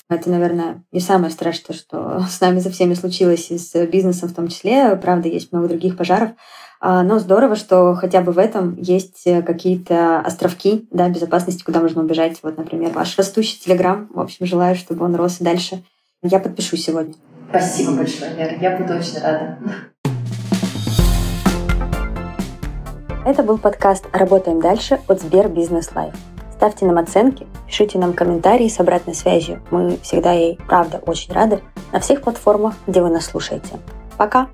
это, 0.10 0.32
наверное, 0.32 0.84
не 0.92 1.00
самое 1.00 1.32
страшное, 1.32 1.76
что 1.76 2.20
с 2.30 2.42
нами 2.42 2.60
за 2.60 2.72
всеми 2.72 2.94
случилось, 2.94 3.52
и 3.52 3.58
с 3.58 3.74
бизнесом 3.86 4.30
в 4.30 4.34
том 4.34 4.48
числе. 4.48 4.96
Правда, 4.96 5.30
есть 5.30 5.52
много 5.52 5.68
других 5.68 5.98
пожаров. 5.98 6.32
А, 6.82 7.04
но 7.04 7.20
здорово, 7.20 7.56
что 7.56 7.94
хотя 7.96 8.22
бы 8.22 8.32
в 8.32 8.38
этом 8.38 8.76
есть 8.76 9.24
э, 9.26 9.42
какие-то 9.42 10.20
островки 10.22 10.88
да, 10.92 11.10
безопасности, 11.10 11.64
куда 11.64 11.82
можно 11.82 12.02
убежать. 12.02 12.40
Вот, 12.42 12.58
например, 12.58 12.92
ваш 12.92 13.18
растущий 13.18 13.60
Телеграм. 13.60 14.10
В 14.14 14.20
общем, 14.20 14.46
желаю, 14.46 14.76
чтобы 14.76 15.04
он 15.04 15.16
рос 15.16 15.42
и 15.42 15.44
дальше. 15.44 15.84
Я 16.22 16.40
подпишу 16.40 16.78
сегодня. 16.78 17.16
Спасибо 17.50 17.94
большое, 17.94 18.34
Лера. 18.34 18.56
Я 18.62 18.78
буду 18.78 18.94
очень 18.94 19.20
рада. 19.20 19.58
Это 23.26 23.44
был 23.44 23.58
подкаст 23.58 24.06
«Работаем 24.14 24.62
дальше» 24.62 25.02
от 25.08 25.22
Сбер 25.22 25.50
Бизнес 25.50 25.92
Live. 25.94 26.14
Ставьте 26.54 26.86
нам 26.86 26.98
оценки, 26.98 27.46
пишите 27.68 27.98
нам 27.98 28.14
комментарии 28.14 28.68
с 28.70 28.80
обратной 28.80 29.16
связью. 29.16 29.62
Мы 29.72 29.98
всегда 30.02 30.32
ей, 30.32 30.58
правда, 30.68 31.02
очень 31.06 31.34
рады 31.34 31.60
на 31.92 32.00
всех 32.00 32.22
платформах, 32.22 32.76
где 32.88 33.02
вы 33.02 33.10
нас 33.10 33.26
слушаете. 33.26 33.80
Пока! 34.18 34.48